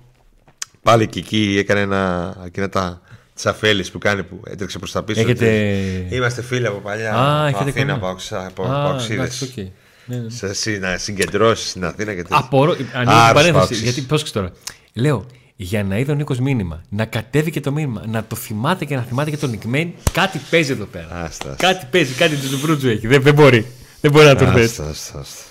[0.82, 2.34] πάλι και εκεί έκανε ένα.
[2.46, 3.00] εκείνα τα
[3.34, 5.20] τσαφέλης που κάνει που έτρεξε προς τα πίσω.
[5.20, 7.14] Έχετε- ότι Είμαστε φίλοι από παλιά.
[7.14, 7.92] Α, από έχετε Αθήνα, κανένα.
[7.96, 9.16] από, Αξα- από, Α, από Αξίδες.
[9.16, 9.56] εντάξει, οκ.
[10.04, 10.30] Ναι, ναι.
[10.30, 12.36] Σε συ- να συγκεντρώσεις στην Αθήνα και τέτοια.
[12.36, 12.72] Απορώ.
[12.72, 13.62] Ανοίγω την Άρρωστο παρένθεση.
[13.64, 13.80] άξις.
[13.80, 14.52] Γιατί πρόσεξε τώρα.
[14.92, 15.26] Λέω,
[15.62, 18.94] για να είδε ο Νίκος μήνυμα, να κατέβει και το μήνυμα, να το θυμάται και
[18.94, 21.06] να θυμάται και τον νικμένη, κάτι παίζει εδώ πέρα.
[21.06, 21.56] Άστα, άστα.
[21.56, 23.06] Κάτι παίζει, κάτι του Μπρούτζου έχει.
[23.06, 23.66] Δεν, δεν μπορεί.
[24.00, 24.64] Δεν μπορεί να το θέσει.
[24.64, 25.42] Άστα, άστα, άστα.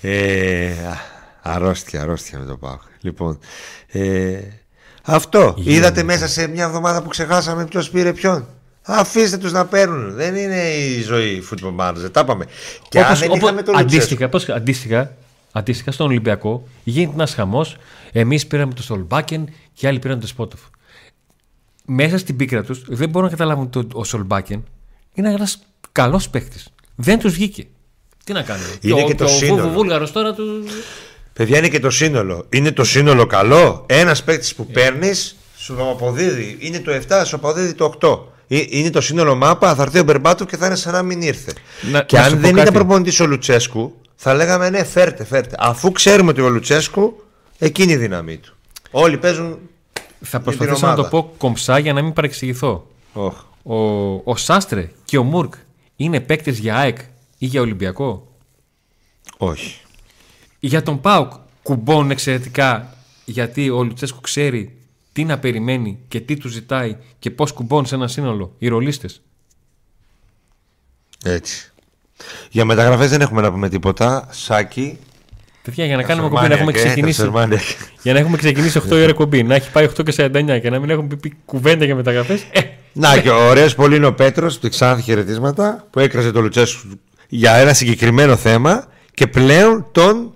[0.00, 0.98] Ε, α,
[1.42, 2.78] αρρώστια, αρρώστια με το πάω.
[3.00, 3.38] Λοιπόν,
[3.86, 4.38] ε,
[5.02, 5.54] αυτό.
[5.58, 8.46] Είδατε μέσα σε μια εβδομάδα που ξεχάσαμε ποιος πήρε ποιον.
[8.82, 10.14] Αφήστε τους να παίρνουν.
[10.14, 12.12] Δεν είναι η ζωή football manager.
[12.12, 12.46] Τα είπαμε.
[12.88, 13.96] Και αν δεν είχαμε τον Λουτσέσκου.
[13.96, 15.16] αντίστοιχα, πώς, αντίστοιχα,
[15.52, 17.76] αντίστοιχα, στον Ολυμπιακό γίνεται ένας χαμός.
[18.12, 20.60] Εμείς πήραμε το Σολμπάκεν και άλλοι πήραν το Σπότοφ.
[21.84, 24.64] Μέσα στην πίκρα τους δεν μπορούν να καταλάβουν ότι ο Σολμπάκεν
[25.14, 25.58] είναι ένας
[25.92, 26.68] καλός παίκτης.
[26.96, 27.66] Δεν τους βγήκε.
[28.24, 29.64] Τι να κάνουμε; Είναι και το σύνολο.
[29.66, 30.64] Ο Βούλγαρος τώρα του.
[31.32, 32.46] Παιδιά είναι και το σύνολο.
[32.52, 33.86] Είναι το σύνολο καλό.
[33.88, 36.56] Ένας παίκτης που παίρνεις σου αποδίδει.
[36.60, 38.28] Είναι το 7, σου αποδίδει το 8.
[38.48, 41.22] Ε, Είναι το σύνολο μάπα, θα έρθει ο Μπερμπάτου και θα είναι σαν να μην
[41.22, 41.52] ήρθε.
[41.92, 42.62] Να- και να σου αν πω δεν κάτι.
[42.68, 45.56] ήταν προπονητής ο Λουτσέσκου, θα λέγαμε ναι, φέρτε, φέρτε.
[45.58, 47.22] Αφού ξέρουμε ότι ο Λουτσέσκου,
[47.58, 48.56] εκείνη η δύναμή του.
[48.90, 49.58] Όλοι παίζουν.
[50.20, 51.08] Θα την προσπαθήσω να το ομάδα.
[51.08, 52.86] πω κομψά για να μην παρεξηγηθώ.
[53.12, 53.44] Οχ.
[53.62, 53.76] Ο,
[54.30, 55.54] ο Σάστρε και ο Μουρκ
[55.96, 56.98] είναι παίκτες για ΑΕΚ
[57.38, 58.36] ή για Ολυμπιακό;
[59.36, 59.80] Όχι.
[60.58, 64.76] Για τον Πάουκ κουμπώνουν εξαιρετικά γιατί ο Λουτσέσκου ξέρει
[65.12, 69.20] τι να περιμένει και τι του ζητάει και πώς κουμπώνουν σε ένα σύνολο οι ρολίστες.
[71.24, 71.69] Έτσι.
[72.50, 74.28] Για μεταγραφές δεν έχουμε να πούμε τίποτα.
[74.30, 74.98] Σάκη.
[75.62, 77.20] Παιδιά, για να κάνουμε τα κομπή να έχουμε Σερμάνια, ε, τα ξεκινήσει.
[77.20, 77.60] Σερμάνια.
[78.02, 80.70] Για να έχουμε ξεκινήσει 8 η ώρα κομπή, να έχει πάει 8 και 49 και
[80.70, 82.44] να μην έχουμε πει, πει κουβέντα για μεταγραφές.
[82.50, 82.60] Ε,
[82.92, 86.88] Να και ο ωραίος πολύ είναι ο Πέτρος, του Ξάνθη χαιρετίσματα, που έκραζε το Λουτσέσκου
[87.28, 90.34] για ένα συγκεκριμένο θέμα και πλέον τον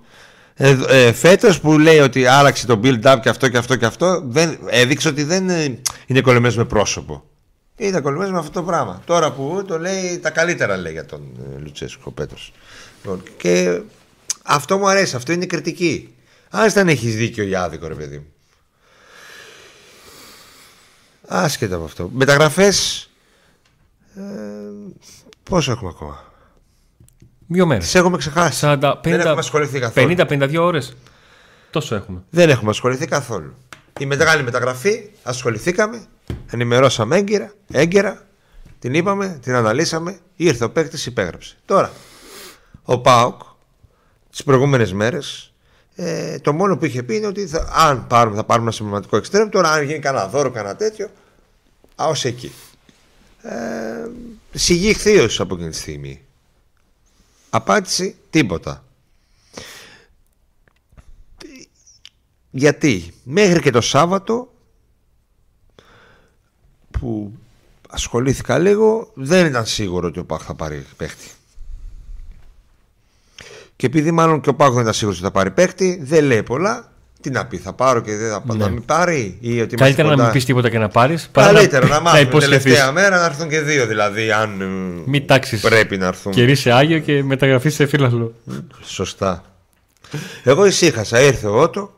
[0.55, 4.23] ε, ε, φέτος που λέει ότι άλλαξε το build-up και αυτό και αυτό και αυτό,
[4.25, 7.23] δεν, έδειξε ότι δεν ε, είναι κολλημένος με πρόσωπο.
[7.77, 9.01] Ήταν κολλημένος με αυτό το πράγμα.
[9.05, 11.21] Τώρα που το λέει, τα καλύτερα λέει για τον
[11.55, 12.53] ε, Λουτσέσκου ο Πέτρος.
[13.03, 13.81] Λοιπόν, και
[14.43, 16.15] αυτό μου αρέσει, αυτό είναι κριτική.
[16.49, 18.33] Αν δεν έχεις δίκιο ή άδικο, ρε παιδί μου.
[21.27, 22.09] Άσχετα από αυτό.
[22.13, 23.09] Μεταγραφές.
[24.15, 24.21] Ε,
[25.43, 26.23] πόσο έχουμε ακόμα;
[27.47, 27.83] δύο μέρες.
[27.83, 28.59] Τις έχουμε ξεχάσει.
[28.65, 30.15] 40, 50, Δεν έχουμε ασχοληθεί καθόλου.
[30.17, 30.95] 50-52 ώρες.
[31.69, 32.23] Τόσο έχουμε.
[32.29, 33.55] Δεν έχουμε ασχοληθεί καθόλου.
[33.99, 36.05] Η μεγάλη μεταγραφή ασχοληθήκαμε,
[36.51, 38.27] ενημερώσαμε έγκαιρα, έγκαιρα,
[38.79, 41.55] την είπαμε, την αναλύσαμε, ήρθε ο παίκτης, υπέγραψε.
[41.65, 41.91] Τώρα,
[42.83, 43.41] ο Πάοκ
[44.29, 45.49] τις προηγούμενες μέρες
[45.97, 49.17] Ε, το μόνο που είχε πει είναι ότι θα, αν πάρουμε, θα πάρουμε ένα συμπληρωματικό
[49.17, 51.09] εξτρέμ, τώρα αν γίνει κανένα δώρο, κανένα τέτοιο,
[51.95, 52.51] α, ως εκεί.
[53.41, 54.07] Ε,
[54.53, 56.25] σιγή χθείος από εκείνη τη στιγμή.
[57.49, 58.83] Απάντηση τίποτα.
[62.51, 64.53] Γιατί μέχρι και το Σάββατο
[66.99, 67.31] που
[67.89, 71.27] ασχολήθηκα λίγο δεν ήταν σίγουρο ότι ο Πάχ θα πάρει παίχτη.
[73.75, 76.43] Και επειδή μάλλον και ο Πάχ δεν ήταν σίγουρος ότι θα πάρει παίχτη, δεν λέει
[76.43, 76.89] πολλά.
[77.21, 78.59] Τι να πει, θα πάρω και δεν θα πάρω.
[78.59, 78.65] Ναι.
[78.65, 80.23] Να μην πάρει ή ότι Καλύτερα να κοντά.
[80.23, 81.29] μην πεις τίποτα και να πάρεις.
[81.31, 82.63] Καλύτερα να μάθουμε υποσχεθείς.
[82.63, 84.65] τελευταία μέρα να έρθουν και δύο δηλαδή αν ε,
[85.05, 85.61] Μην τάξεις.
[85.61, 86.31] πρέπει να έρθουν.
[86.31, 88.33] Κερίσει Άγιο και μεταγραφείς σε φίλαθλο.
[88.83, 89.43] Σωστά.
[90.43, 91.93] Εγώ ησύχασα, ήρθε ο Ότο.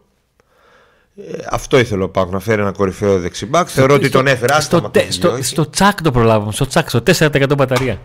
[1.17, 3.67] Ε, αυτό ήθελε ο Πάκου να φέρει ένα κορυφαίο δεξιμπάκ.
[3.71, 4.79] Θεωρώ ότι τον έφερε άσχημα.
[4.79, 6.51] στο, τε- στο, στο τσακ το προλάβαμε.
[6.51, 8.01] Στο τσακ, στο 4% μπαταρία.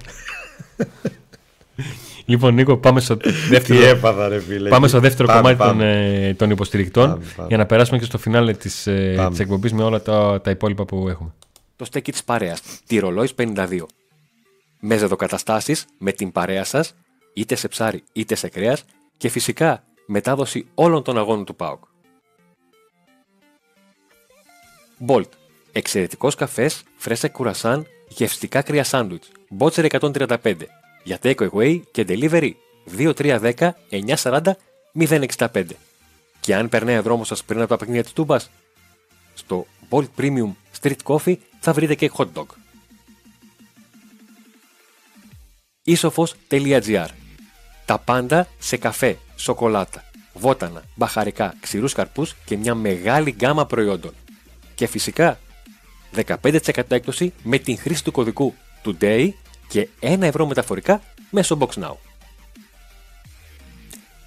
[2.24, 3.16] λοιπόν, Νίκο, πάμε στο
[3.48, 4.68] δεύτερο, έπαθα, ρε φίλε.
[4.68, 5.72] πάμε στο δεύτερο Πάμε, κομμάτι πάμε.
[5.72, 7.48] Των, ε, των υποστηρικτών Πάμε, πάμε.
[7.48, 9.30] για να περάσουμε και στο φινάλε της, ε, Πάμε.
[9.30, 11.32] της εκπομπής με όλα τα, τα υπόλοιπα που έχουμε.
[11.76, 13.86] Το στέκι της παρέας, τη Ρολόης 52.
[14.80, 16.94] Με ζεδοκαταστάσεις με την παρέα σας,
[17.34, 18.84] είτε σε ψάρι είτε σε κρέας
[19.16, 21.82] και φυσικά μετάδοση όλων των αγώνων του ΠΑΟΚ.
[25.06, 25.28] Bolt.
[25.72, 29.30] Εξαιρετικός καφές, φρέσα κουρασάν, γευστικά κρύα σάντουιτς.
[29.48, 30.54] Μπότσερ 135.
[31.04, 32.50] Για take away και delivery
[32.98, 34.56] 2310 940
[34.92, 35.64] 065.
[36.40, 38.50] Και αν περνάει ο δρόμος σας πριν από τα παιχνίδια της Τούμπας,
[39.34, 42.46] στο Bolt Premium Street Coffee θα βρείτε και hot dog.
[45.86, 47.08] Isofos.gr
[47.84, 54.12] Τα πάντα σε καφέ, σοκολάτα, βότανα, μπαχαρικά, ξηρούς καρπούς και μια μεγάλη γκάμα προϊόντων.
[54.74, 55.38] Και φυσικά
[56.14, 58.54] 15% έκπτωση με την χρήση του κωδικού
[58.84, 59.28] TODAY
[59.68, 61.94] και 1 ευρώ μεταφορικά μέσω BoxNow.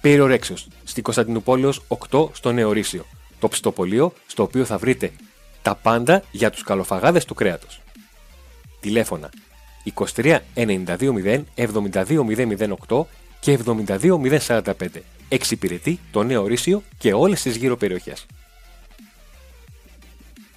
[0.00, 3.06] Περιορέξεως, στην Κωνσταντινούπολεως 8 στο Νεορίσιο,
[3.38, 5.12] το ψητοπολείο στο οποίο θα βρείτε
[5.62, 7.80] τα πάντα για τους καλοφαγάδες του κρέατος.
[8.80, 9.30] Τηλέφωνα
[9.94, 13.06] 23 92 0 72
[13.40, 14.62] και 72 045.
[15.28, 18.26] Εξυπηρετεί το Νέο Ορίσιο και όλες τις γύρω περιοχές.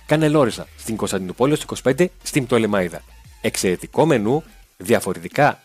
[0.10, 3.04] Κανελόριζα στην Κωνσταντινούπολεως 25 στην Πτολεμαίδα.
[3.42, 4.44] Εξαιρετικό μενού,
[4.78, 5.60] διαφορετικά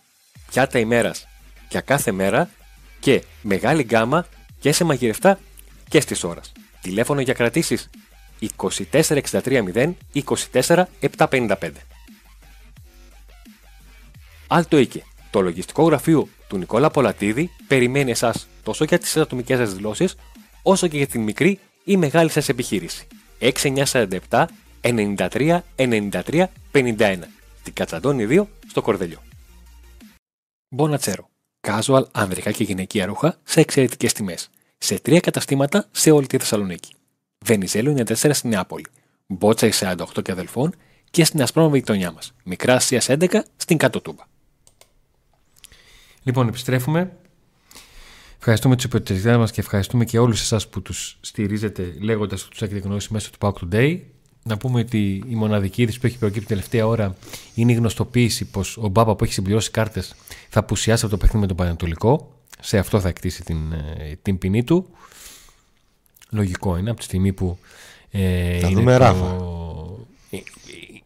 [0.51, 1.27] πιάτα ημέρας
[1.69, 2.51] για κάθε μέρα
[3.01, 4.27] και μεγάλη γκάμα
[4.61, 5.39] και σε μαγειρευτά
[5.89, 6.53] και στις ώρας.
[6.81, 7.91] Τηλέφωνο για κρατήσεις
[8.61, 9.93] 2463 0
[10.53, 11.71] 24 755.
[14.47, 19.75] Άλτο Οίκε, το λογιστικό γραφείο του Νικόλα Πολατίδη περιμένει εσάς τόσο για τις ατομικές σας
[19.75, 20.15] δηλώσεις,
[20.63, 23.07] όσο και για την μικρή ή μεγάλη σας επιχείρηση.
[23.41, 24.45] 6947
[24.81, 27.19] 93 93 51.
[27.63, 29.23] Την Κατσαντώνη 2 στο Κορδελιό.
[30.69, 31.29] Μπονατσέρο.
[31.67, 34.51] Casual ανδρικά και γυναικεία ρούχα σε εξαιρετικές τιμές.
[34.79, 36.95] Σε τρία καταστήματα σε όλη τη Θεσσαλονίκη.
[37.45, 38.87] Βενιζέλο 94 στην Νεάπολη.
[39.27, 40.75] Μπότσα 48 και αδελφών
[41.11, 42.35] και στην Ασπρόμαυρη γειτονιά μας.
[42.45, 44.25] Μικρά Ασία 11 στην Κάτω Τούμπα.
[46.23, 47.17] Λοιπόν, επιστρέφουμε.
[48.47, 52.63] Ευχαριστούμε τους υποστηρικτέ μας και ευχαριστούμε και όλους εσάς που τους στηρίζετε λέγοντας ότι τους
[52.63, 53.99] έχετε γνωρίσει μέσω του Pauk Today.
[54.43, 57.15] Να πούμε ότι η μοναδική είδηση που έχει προκύψει τελευταία ώρα
[57.55, 60.15] είναι η γνωστοποίηση πως ο Μπάμπα που έχει συμπληρώσει κάρτες
[60.49, 62.35] θα απουσιάσει από το παιχνίδι με τον Πανατολικό.
[62.61, 64.87] Σε αυτό θα εκτίσει την, ε, την ποινή του.
[66.31, 67.59] Λογικό είναι από τη στιγμή που.
[68.11, 69.27] Ε, Θα είναι δούμε το- Ράφα.
[70.31, 70.41] ε, ε,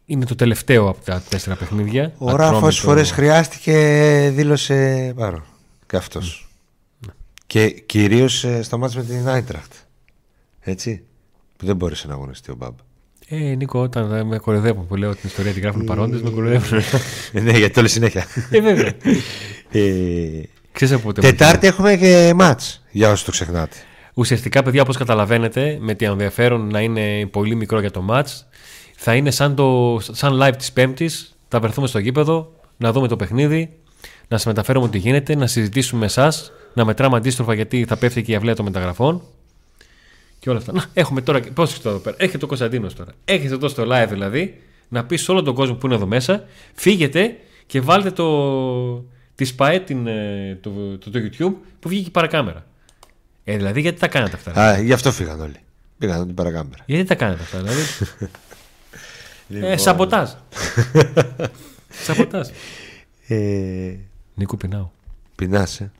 [0.05, 2.13] Είναι το τελευταίο από τα τέσσερα παιχνίδια.
[2.17, 3.75] Ο Ράφα Ατρόμητο- φορές χρειάστηκε,
[4.35, 5.45] δήλωσε πάρω.
[5.87, 6.48] Και αυτός.
[7.49, 9.71] Και κυρίως στο μάτς με την Άιντραχτ.
[10.59, 11.03] Έτσι.
[11.57, 12.75] Που δεν μπόρεσε να αγωνιστεί ο Μπάμπα.
[13.27, 16.79] Ε, Νίκο, όταν με κοροϊδεύουν που λέω την ιστορία τη γράφουν παρόντες, με κοροϊδεύουν.
[17.33, 18.25] Ε, ναι, γιατί το λέει συνέχεια.
[18.51, 18.93] ε, βέβαια.
[19.71, 20.41] Ε,
[20.71, 21.21] Ξέρεις από πότε.
[21.21, 23.75] Τετάρτη έχουμε και μάτς Για όσοι το ξεχνάτε.
[24.13, 28.41] Ουσιαστικά, παιδιά, όπως καταλαβαίνετε, με τη ενδιαφέρον να είναι πολύ μικρό για το match,
[28.95, 31.35] θα είναι σαν, το, σαν live της Πέμπτης.
[31.47, 33.69] Θα βρεθούμε στο γήπεδο, να δούμε το παιχνίδι,
[34.27, 38.21] να σας μεταφέρουμε ό,τι γίνεται, να συζητήσουμε με εσάς, να μετράμε αντίστροφα γιατί θα πέφτει
[38.23, 39.21] και η αυλαία των μεταγραφών.
[40.39, 40.73] Και όλα αυτά.
[40.73, 41.39] Να, έχουμε τώρα.
[41.53, 42.15] Πώς το εδώ πέρα.
[42.19, 43.11] Έχετε ο Κωνσταντίνος τώρα.
[43.25, 46.43] Έχετε εδώ στο live δηλαδή να πεις σε όλο τον κόσμο που είναι εδώ μέσα,
[46.73, 49.05] φύγετε και βάλτε το.
[49.35, 52.65] Τη ΣΠΑΕ την, ε, το, το, το YouTube που βγήκε η παρακάμερα.
[53.43, 54.51] Ε, δηλαδή, γιατί τα κάνατε αυτά.
[54.53, 55.55] ρε; Α, γι' αυτό φύγαν όλοι.
[55.97, 56.83] Πήγαν την παρακάμερα.
[56.85, 57.81] Γιατί τα κάνετε αυτά, δηλαδή;
[59.47, 59.69] Λοιπόν.
[59.71, 60.29] ε, σαμποτάζ.
[62.05, 62.47] σαμποτάζ.
[63.27, 63.95] Ε,
[64.35, 64.89] Νίκο πεινάω.
[65.35, 65.91] πεινάσαι.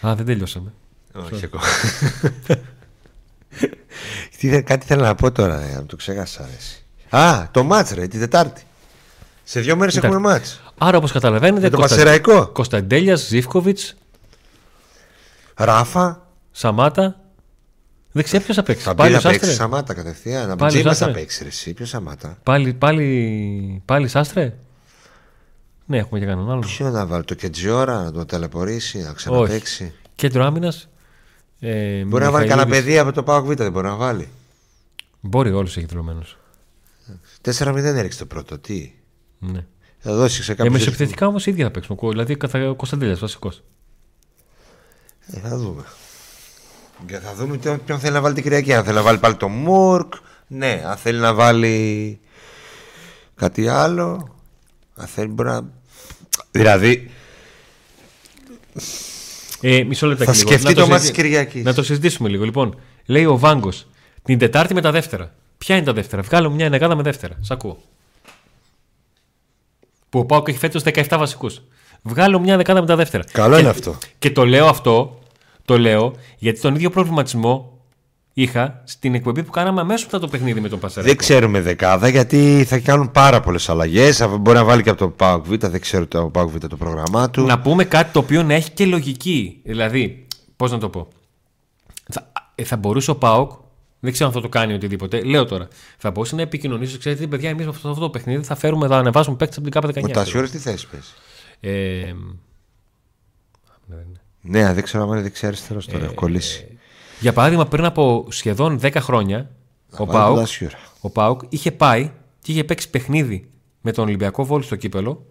[0.00, 0.72] Α, δεν τελειώσαμε.
[1.12, 1.58] Όχι εγώ.
[4.38, 6.46] Τι θε- κάτι θέλω να πω τώρα, ε, αν το ξέχασα.
[6.50, 6.82] ρε, εσύ.
[7.10, 8.62] Α, το μάτς ρε, την Τετάρτη.
[9.44, 10.16] Σε δύο μέρες Τετάρτη.
[10.16, 10.60] έχουμε μάτς.
[10.78, 12.46] Άρα, όπως καταλαβαίνετε, Με τον Κωνστα- Πασεραϊκό.
[12.48, 13.96] Κωνσταντέλιας, Ζήφκοβιτς,
[15.54, 17.20] Ράφα, Σαμάτα,
[18.12, 18.82] Δεξιά ποιος θα παίξει.
[18.84, 19.54] Θα μπει Πάλι να ο παίξει Σάστρε.
[19.64, 20.50] Σαμάτα κατευθείαν.
[20.50, 21.20] Από Πάλι Τζίμα θα Σάστρε.
[21.20, 21.72] παίξει ρε, εσύ.
[21.74, 22.38] Ποιος Σαμάτα.
[22.42, 24.54] Πάλι, πάλι, πάλι Σάστρε.
[25.90, 26.60] Ναι, έχουμε και κανέναν άλλο.
[26.60, 29.94] Ποιο να βάλει το Κετζιόρα να το ταλαιπωρήσει, να ξαναπαίξει.
[30.14, 30.88] Κέντρο άμυνας.
[31.60, 32.94] Ε, Μπορεί να βάλει κανένα Μιχαηλίδης.
[32.94, 34.28] παιδί από το Πάοκ Β, δεν μπορεί να βάλει.
[35.20, 36.22] Μπορεί, όλου έχει δηλωμένου.
[37.42, 38.58] 4-0 έριξε το πρώτο.
[38.58, 38.92] Τι;
[39.38, 39.64] Ναι.
[39.98, 40.74] Θα δώσει σε Ε, κάποιους.
[40.74, 41.98] μεσοεπιθετικά όμως ίδια θα παίξουν.
[42.02, 43.62] Δηλαδή καθα- ο Κωνσταντέλιας βασικός.
[45.26, 45.82] Ε, θα δούμε.
[47.06, 48.74] Και θα δούμε τι- ποιον θέλει να βάλει την Κυριακή.
[48.74, 50.12] Αν θέλει να βάλει πάλι το Μουρκ.
[50.46, 52.20] Ναι, αν θέλει να βάλει
[53.34, 54.34] κάτι άλλο.
[54.94, 55.70] Αν θέλει μπορεί να.
[56.58, 57.10] Δηλαδή
[59.60, 60.46] Ε, μισό λεπτό θα λίγο.
[60.48, 61.58] σκεφτεί Να το μάτι συζη- τη Κυριακή.
[61.62, 62.44] Να το συζητήσουμε λίγο.
[62.44, 63.86] Λοιπόν, λέει ο Βάγκος
[64.22, 65.34] την Τετάρτη με τα δεύτερα.
[65.58, 67.34] Ποια είναι τα δεύτερα, Βγάλω μια ενεγάδα με δεύτερα.
[67.40, 67.78] Σ' ακούω.
[70.10, 71.62] Που ο Πάοκ έχει φέτος 17 βασικούς.
[72.02, 73.24] Βγάλω μια δεκάδα με τα δεύτερα.
[73.32, 73.98] Καλό Και- είναι αυτό.
[74.18, 75.18] Και το λέω αυτό,
[75.64, 77.77] το λέω γιατί τον ίδιο προβληματισμό
[78.42, 81.08] είχα στην εκπομπή που κάναμε αμέσως μετά το παιχνίδι με τον Πασαρέκο.
[81.08, 84.26] Δεν ξέρουμε δεκάδα γιατί θα κάνουν πάρα πολλές αλλαγές.
[84.40, 85.54] Μπορεί να βάλει και από το Πάοκ Β.
[85.54, 87.42] Δεν ξέρω το Πάοκ Β το πρόγραμμά του.
[87.46, 89.60] Να πούμε κάτι το οποίο να έχει και λογική.
[89.64, 90.26] Δηλαδή,
[90.56, 91.08] πώς να το πω.
[92.10, 93.52] Θα, ε, θα μπορούσε ο Πάοκ,
[94.00, 95.68] δεν ξέρω αν θα το κάνει οτιδήποτε, λέω τώρα,
[95.98, 96.98] θα μπορούσε να επικοινωνήσει.
[96.98, 99.80] Ξέρετε, παιδιά, εμείς με αυτό, αυτό το παιχνίδι θα φέρουμε, θα ανεβάσουμε παίκτες από την
[99.80, 100.10] ΚΑΠΑ 19.
[100.10, 101.06] Ο Τασιόρης τι θέση παίζει.
[101.60, 102.14] Ε,
[104.40, 106.02] Ναι, δεν ξέρω αν είναι δεξιά-αριστερό τώρα.
[106.02, 106.78] Ε, Έχω κολλήσει.
[107.20, 109.50] Για παράδειγμα, πριν από σχεδόν 10 χρόνια,
[109.96, 110.78] ο βάλει τον Πάοκ, Τασιόρα.
[111.00, 112.10] ο ΠΑΟΚ είχε πάει
[112.42, 113.50] και είχε παίξει παιχνίδι
[113.80, 115.26] με τον Ολυμπιακό Βόλο στο κύπελο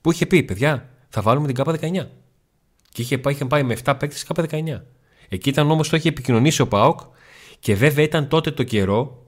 [0.00, 2.06] που είχε πει: Παιδιά, θα βάλουμε την ΚΑΠΑ 19.
[2.92, 4.82] Και είχε πάει, είχε πάει με 7 παίκτες ΚΑΠΑ 19.
[5.28, 7.00] Εκεί ήταν όμως το είχε επικοινωνήσει ο ΠΑΟΚ
[7.58, 9.26] και βέβαια ήταν τότε το καιρό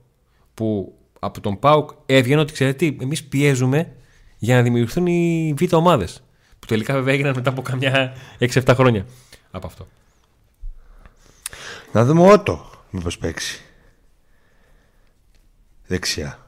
[0.54, 3.92] που από τον ΠΑΟΚ έβγαινε ότι ξέρετε τι, εμείς πιέζουμε
[4.38, 6.22] για να δημιουργηθούν οι β' ομάδες.
[6.58, 9.06] Που τελικά βέβαια έγιναν μετά από καμιά 6-7 χρόνια
[9.50, 9.86] από αυτό.
[11.92, 13.60] Να δούμε Ότο μήπως παίξει.
[15.86, 16.38] Δεξιά.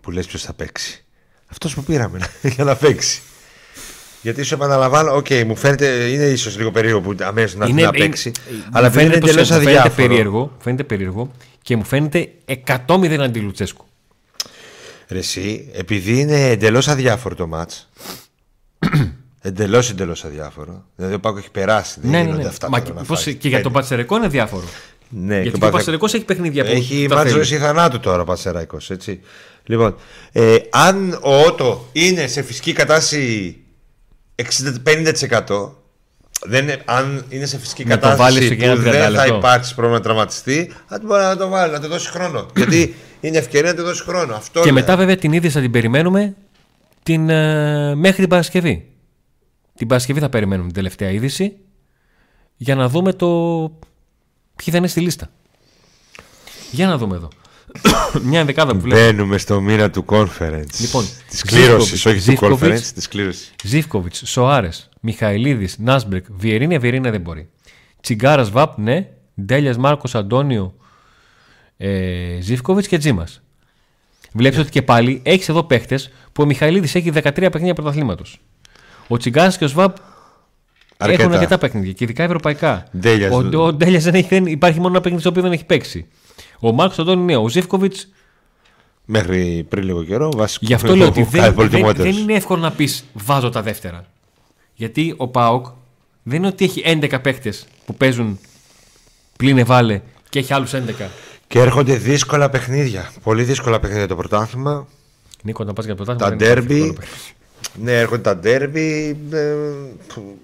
[0.00, 1.04] Που λες ποιος θα παίξει.
[1.46, 2.18] Αυτός που πήραμε
[2.54, 3.20] για να παίξει.
[4.22, 8.32] Γιατί σου επαναλαμβάνω, οκ, μου φαίνεται, είναι ίσως λίγο περίεργο που αμέσως να, να παίξει.
[8.72, 10.06] αλλά μου επειδή είναι φαίνεται, εντελώς πως- μου φαίνεται αδιάφορο.
[10.08, 11.32] περίεργο, μου φαίνεται περίεργο
[11.62, 12.32] και μου φαίνεται
[12.66, 13.84] 100-0 αντί Λουτσέσκου.
[15.08, 17.88] Ρε εσύ, επειδή είναι εντελώς αδιάφορο το μάτς
[19.40, 20.84] Εντελώς εντελώς αδιάφορο.
[20.96, 22.00] Δηλαδή ο Πάκος έχει περάσει.
[22.00, 22.48] Δεν Ναι, ναι, γίνονται ναι.
[22.48, 23.34] αυτά Μα τώρα και, να πώς- φάει.
[23.34, 24.64] και για τον Πατσερεκό είναι διάφορο.
[25.10, 27.44] Ναι, Γιατί και και ο Παθε- Πατσερεκό έχει παιχνίδια που Έχει τα μάτς θέλει.
[27.44, 29.20] ζωής ή θανάτου τώρα ο Πατσεραϊκός, έτσι.
[29.64, 29.96] Λοιπόν,
[30.32, 33.56] ε, αν ο Ότο είναι σε φυσική κατάσταση
[34.34, 35.72] 60-50%
[36.46, 39.02] δεν είναι, αν είναι σε φυσική Να το βάλεις κατάσταση εκεί ένα που 30 δεν
[39.02, 39.36] θα λεπτό.
[39.36, 42.46] υπάρξει πρόβλημα να τραυματιστεί, θα μπορεί να το βάλει, να του δώσει χρόνο.
[42.56, 44.34] Γιατί είναι ευκαιρία να του δώσει χρόνο.
[44.34, 44.74] Αυτό Και λέω.
[44.74, 46.34] μετά βέβαια την είδηση θα την περιμένουμε
[47.02, 48.86] την, ε, μέχρι την Παρασκευή.
[49.74, 51.56] Την Παρασκευή θα περιμένουμε την τελευταία είδηση
[52.56, 53.28] για να δούμε το
[54.64, 55.30] ποιοι θα είναι στη λίστα;
[56.70, 57.28] Για να δούμε εδώ.
[58.28, 59.00] Μια ενδεκάδα που βλέπω.
[59.00, 60.78] Μπαίνουμε στο μήνα του conference.
[60.78, 62.62] Λοιπόν, της κλήρωσης, Ζίβκοβιτς, όχι του Ζίβκοβιτς.
[62.62, 63.52] conference, της κλήρωσης.
[63.64, 67.48] Ζήφκοβιτς, Σοάρες, Μιχαηλίδης, Νάσμπρεκ, Βιερίνια, Βιερίνια δεν μπορεί.
[68.00, 69.08] Τσιγκάρας Βαπ, ναι.
[69.42, 70.74] Ντέλιας Μάρκος Αντώνιο,
[71.76, 73.42] ε, Ζήφκοβιτς και Τζίμας.
[74.32, 78.40] Βλέπεις ότι και πάλι έχεις εδώ παίχτες που ο Μιχαηλίδης έχει 13 παιχνίδια πρωταθλήματος.
[79.08, 79.96] Ο Τσιγκάρας και ο Σβάπ
[81.00, 81.22] Αρκετά.
[81.22, 82.86] έχουν αρκετά παιχνίδια και ειδικά ευρωπαϊκά.
[82.98, 83.32] Ντέλιας.
[83.34, 86.06] Ο, ο Ντέλιας δεν, έχει- δεν υπάρχει μόνο ένα παιχνίδι στο οποίο δεν έχει παίξει.
[86.60, 87.36] Ο Μάρκος Αντώνιο ναι.
[87.36, 88.08] Ο Ζήφκοβιτς
[89.04, 90.64] Μέχρι πριν λίγο καιρό, βασικό.
[90.66, 92.14] Γι' αυτό λέω ότι Κάτι δεν, δεν, πολυτιμότερος.
[92.14, 94.04] δεν είναι εύκολο να πεις βάζω τα δεύτερα.
[94.74, 95.66] Γιατί ο Πάοκ
[96.22, 97.52] δεν είναι ότι έχει 11 παίχτε
[97.86, 98.38] που παίζουν
[99.36, 100.78] πλην εβάλε και έχει άλλους 11.
[101.46, 103.12] Και έρχονται δύσκολα παιχνίδια.
[103.22, 104.86] Πολύ δύσκολα παιχνίδια το πρωτάθλημα.
[105.42, 106.44] Νίκο, να πας για το Τα πρωτάθλημα.
[106.44, 106.74] δεν είναι ντέρμπι.
[106.74, 107.22] εύκολο παιχνίδι.
[107.90, 109.16] Ναι, έρχονται τα ντέρμπι.
[109.32, 109.54] ε,
[110.14, 110.38] που-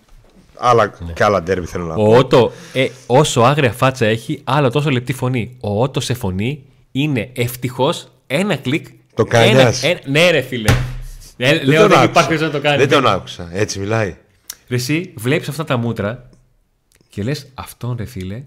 [0.57, 2.03] άλλα, Και άλλα ντέρμπι θέλω να πω.
[2.03, 5.57] Ο Ότο, ε, όσο άγρια φάτσα έχει, άλλο τόσο λεπτή φωνή.
[5.61, 8.87] Ο Ότο σε φωνή είναι ευτυχώς ένα κλικ.
[9.15, 9.83] Το κάνει ένα, ένας.
[9.83, 10.71] ένα- Ναι, ρε φίλε.
[11.37, 12.05] Ε, Δεν λέω τον δεν άκουσα.
[12.11, 12.79] υπάρχει περίπτωση να το κάνει.
[12.79, 13.49] Δεν τον άκουσα.
[13.53, 14.17] Έτσι μιλάει.
[14.69, 16.29] Ρε Εσύ βλέπεις αυτά τα μούτρα
[17.09, 18.43] και λες αυτόν ρε φίλε,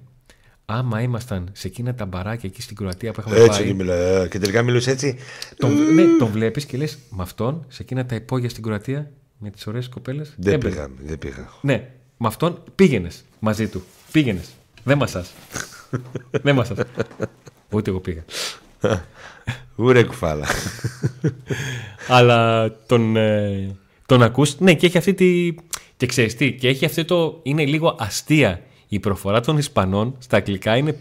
[0.65, 3.67] άμα ήμασταν σε εκείνα τα μπαράκια εκεί στην Κροατία που είχαμε Έτσι πάει.
[3.67, 4.27] και μιλάει.
[4.27, 5.17] Και τελικά μιλούσε έτσι.
[5.57, 9.49] Τον, ναι, τον βλέπεις και λες με αυτόν σε εκείνα τα υπόγεια στην Κροατία με
[9.49, 10.33] τις ωραίες κοπέλες.
[10.37, 10.87] Δεν πήγα.
[11.05, 11.49] Δεν πήγα.
[11.61, 13.83] Ναι, με αυτόν πήγαινες μαζί του.
[14.11, 14.49] Πήγαινες.
[14.83, 15.31] Δεν μασάς.
[16.31, 16.77] Δεν μασάς.
[17.69, 18.23] Ούτε εγώ πήγα.
[19.75, 20.47] Ούρε κουφάλα.
[22.07, 25.55] Αλλά τον, ε, τον ακούς, ναι, και έχει αυτή τη.
[25.97, 27.39] Και ξέρεις τι, και έχει αυτό το.
[27.43, 28.61] Είναι λίγο αστεία.
[28.87, 30.97] Η προφορά των Ισπανών στα αγγλικά είναι,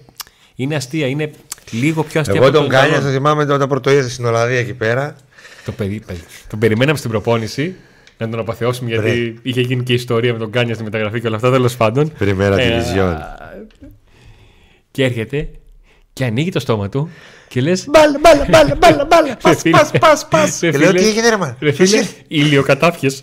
[0.54, 1.06] είναι αστεία.
[1.06, 1.30] Είναι
[1.70, 3.04] λίγο πιο αστεία Εγώ από τον Κάνια, Ιταλό.
[3.04, 5.16] θα θυμάμαι όταν πρωτοείδα στην Ολλανδία εκεί πέρα.
[5.64, 6.24] Το παιδί, παιδί.
[6.48, 7.74] Τον περιμέναμε στην προπόνηση
[8.18, 11.36] να τον απαθεώσουμε γιατί είχε γίνει και ιστορία με τον Κάνια στη μεταγραφή και όλα
[11.36, 12.12] αυτά τέλος πάντων.
[12.18, 13.16] Πριμέρα Ε, division.
[14.90, 15.48] Και έρχεται
[16.12, 17.10] Και ανοίγει το στόμα του
[17.48, 17.84] και λες.
[17.88, 19.36] Μπάλα, μπάλα, μπάλα, μπάλα, μπάλα.
[19.42, 19.76] Πας, φίλε.
[19.78, 20.60] πας, πας, πας.
[20.60, 21.00] Ρε Και λέω φίλε.
[21.00, 23.20] τι έγινε ρε μα; Ρε φίλε, ηλιοκατάφιες.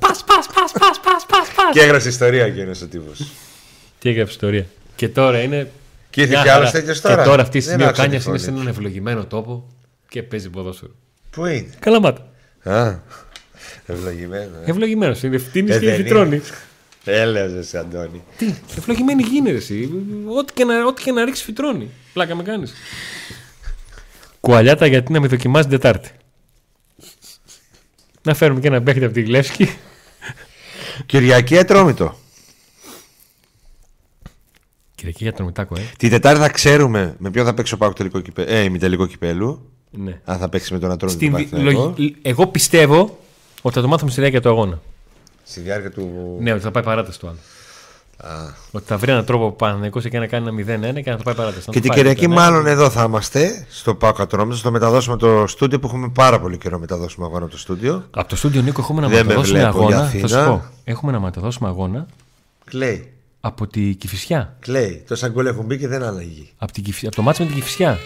[0.00, 1.72] Πας, πας, πας, πας, πας, πας, πας.
[1.72, 3.30] Και έγραψε ιστορία εκείνος ο τύπος.
[3.98, 4.66] Τι έγραψε ιστορία.
[4.96, 5.70] Και τώρα είναι.
[6.10, 6.78] Και ήρθε μια κι άλλος χαρά.
[6.80, 7.16] τέτοιος τώρα.
[7.16, 8.54] Και τώρα αυτή η Δεν στιγμή ο άκουσα τη Κάνια είναι φωνή σε του.
[8.54, 9.66] έναν ευλογημένο τόπο
[10.08, 10.92] και παίζει ποδόσφαιρο.
[11.30, 12.28] Πού είναι; Καλαμάτα.
[12.70, 12.98] Α,
[13.86, 14.56] ευλογημένο.
[14.66, 14.70] ε.
[14.70, 15.22] Ευλογημένος.
[15.22, 16.40] Είναι φτύνει Ε, και δεν φυτρώνει.
[17.04, 18.22] Έλεος εσύ Αντώνη.
[18.36, 19.90] Τι, ευλογημένη γίνεται εσύ.
[20.38, 21.90] Ό,τι και να, ό,τι και να ρίξεις φυτρώνει.
[22.12, 22.72] Πλάκα με κάνεις.
[24.40, 26.10] Κουαλιάτα γιατί να με δοκιμάζει την Τετάρτη;
[28.22, 29.68] Να φέρουμε και ένα παίχτη από τη Γλεύσκη.
[31.06, 32.18] Κυριακή ατρόμητο.
[34.94, 35.82] Κυριακή για τον Μητάκο, ε.
[35.98, 38.42] Την Τετάρτη θα ξέρουμε με ποιον θα παίξει ο Πάοκ τελικό κυπέ...
[38.42, 39.70] ε, ημιτελικό κυπέλου.
[39.96, 40.20] Ναι.
[40.24, 41.18] Αν θα παίξεις με τον Ατρόμητο.
[41.18, 41.94] Στην, τον δι- Παναθηναϊκό.
[41.98, 43.18] λογι- Εγώ πιστεύω
[43.62, 44.80] ότι θα το μάθουμε στη διάρκεια του αγώνα.
[45.44, 46.36] Στη διάρκεια του.
[46.40, 47.38] Ναι, ότι θα πάει παράταση του άλλου.
[48.70, 51.34] Ότι θα βρει έναν τρόπο Παναθηναϊκός εκεί να κάνει ένα 0-1 και να το πάει
[51.34, 51.64] παράταση.
[51.66, 52.34] Να Και το την πάει Κυριακή 0-1.
[52.34, 54.58] μάλλον εδώ θα είμαστε στο Πάοκ Ατρόμητος.
[54.58, 58.04] Στο μεταδώσουμε το στούντιο που έχουμε πάρα πολύ καιρό μεταδώσουμε αγώνα από το στούντιο.
[58.10, 60.10] Από το στούντιο Νίκο έχουμε να Δεν με μεταδώσουμε βλέπω για αγώνα.
[60.20, 60.46] Θα σου Αθήνα.
[60.50, 60.64] πω.
[60.84, 62.06] Έχουμε να μεταδώσουμε αγώνα
[62.64, 63.12] Κλαίει.
[63.40, 64.56] από τη Κηφισιά.
[64.60, 65.04] Κλαίει.
[65.08, 66.50] Τόσα γκολ έχουν μπει και δεν αλλαγεί.
[66.58, 67.98] Από, την Κηφι- από το μάτς με την Κηφισιά.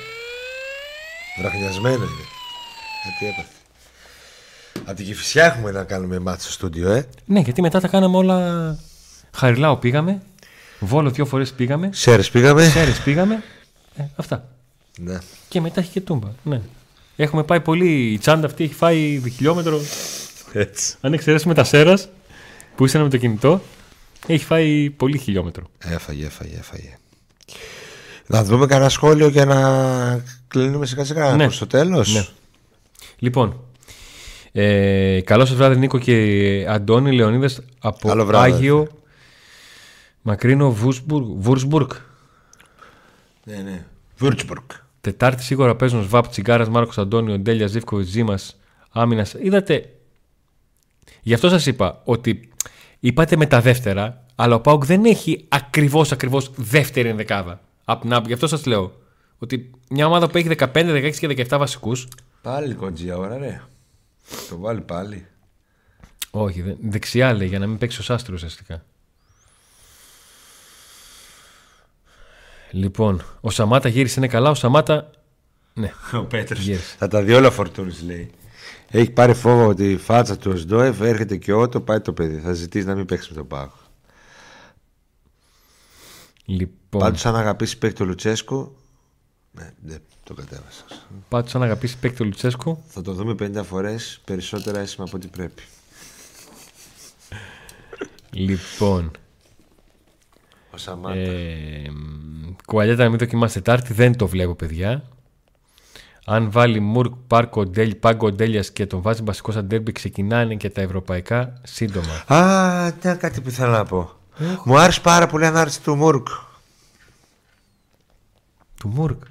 [1.41, 2.27] Βραχνιασμένο είναι.
[3.03, 3.55] Γιατί έπαθε.
[4.85, 7.09] Από την Κηφισιά έχουμε να κάνουμε μάτσο στο στούντιο, ε.
[7.25, 8.79] Ναι, γιατί μετά τα κάναμε όλα.
[9.33, 10.23] Χαριλάου πήγαμε.
[10.79, 11.91] Βόλο δύο φορές πήγαμε.
[11.93, 12.69] Σέρες πήγαμε.
[12.69, 13.43] Σέρες πήγαμε.
[13.97, 14.49] Ε, αυτά.
[14.99, 15.19] Ναι.
[15.49, 16.29] Και μετά έχει και τούμπα.
[16.43, 16.61] Ναι.
[17.17, 18.13] Έχουμε πάει πολύ.
[18.13, 19.81] Η τσάντα αυτή έχει φάει χιλιόμετρο.
[20.53, 20.95] Έτσι.
[21.01, 22.09] Αν εξαιρέσουμε τα σέρας
[22.77, 23.63] που ήσαν με το κινητό,
[24.27, 25.65] έχει φάει πολύ χιλιόμετρο.
[25.79, 26.99] Έφαγε, έφαγε, έφαγε.
[28.33, 31.45] Να δούμε κανένα σχόλιο για να κλείνουμε σιγά σιγά Ναι.
[31.45, 32.15] προς το τέλος.
[32.15, 32.27] Ναι.
[33.19, 33.61] Λοιπόν,
[34.53, 38.89] ε, καλό σας βράδυ Νίκο και Αντώνη Λεωνίδες από Καλό βράδυ, Άγιο
[40.23, 41.27] Μακρύνο Βούσμπουργκ.
[41.39, 41.91] Βουρσμπουργκ.
[43.45, 43.55] ναι.
[43.57, 43.85] ναι.
[44.21, 44.65] Würzburg.
[45.01, 48.57] Τετάρτη σίγουρα παίζουν Σβάπ, Τσιγκάρας, Μάρκος Αντώνιο, Ντέλια, Ζήφκοβιτ, Ζήμας,
[48.91, 49.35] Άμυνας.
[49.43, 49.89] Είδατε.
[51.23, 52.49] Γι' αυτό σας είπα ότι
[53.01, 57.61] είπατε με τα δεύτερα, αλλά ο Πάουκ δεν έχει ακριβώς ακριβώς δεύτερη ενδεκάδα.
[57.91, 58.93] Απ' την άπ- Γι' αυτό σας λέω.
[59.39, 61.93] Ότι μια ομάδα που έχει 15, 16 και 17 βασικού.
[62.43, 63.63] Πάλι κοντζία ώρα, ρε.
[64.49, 65.27] Το βάλει πάλι.
[66.31, 68.85] Όχι, δεν- δεξιά λέει για να μην παίξει ο Σάστρο ουσιαστικά.
[72.71, 74.51] Λοιπόν, ο Σαμάτα γύρισε είναι καλά.
[74.51, 75.11] Ο Σαμάτα.
[75.75, 76.59] Ναι, Ο Πέτρος.
[76.61, 76.95] Γύρισε.
[76.99, 78.31] Θα τα δει όλα φορτούνης λέει.
[78.91, 82.39] Έχει πάρει φόβο ότι η φάτσα του Οσντόεφ έρχεται και ότο πάει το παιδί.
[82.39, 83.77] Θα ζητήσει να μην παίξει με τον Πάκο.
[86.45, 86.75] λοιπόν.
[86.99, 88.75] Πάντως αν αγαπήσεις παίκτη το Λουτσέσκο.
[89.53, 90.85] Ναι, δεν το κατέβασα.
[91.29, 95.29] Πάντως, αν αγαπήσεις παίκτη ο Λουτσέσκο, Θα το δούμε 50 φορές περισσότερα έσημα από ό,τι
[95.29, 95.63] πρέπει.
[98.31, 99.11] Λοιπόν.
[100.71, 101.19] Ο Σαμάτα.
[101.19, 101.93] Ε,
[102.67, 105.03] κουαλιάτα να μην δοκιμάσει Τετάρτη, δεν το βλέπω, παιδιά.
[106.25, 110.71] Αν βάλει Μουρκ, Πάρκο, Ντέλ, Πάγκο, Ντέλια και τον βάζει βασικός σαν ντέρμπι, ξεκινάνε και
[110.71, 112.25] τα ευρωπαϊκά σύντομα.
[112.27, 114.11] Α, ναι, κάτι που ήθελα να πω.
[114.65, 116.27] Μου άρεσε πάρα πολύ η ανάρτηση του Μουρκ.
[118.81, 119.23] Του Μουρκ.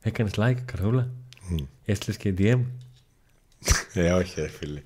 [0.00, 1.10] Έκανες like, καρδούλα.
[1.84, 2.60] Έστειλες και DM.
[3.92, 4.82] Ε, όχι, ρε φίλε.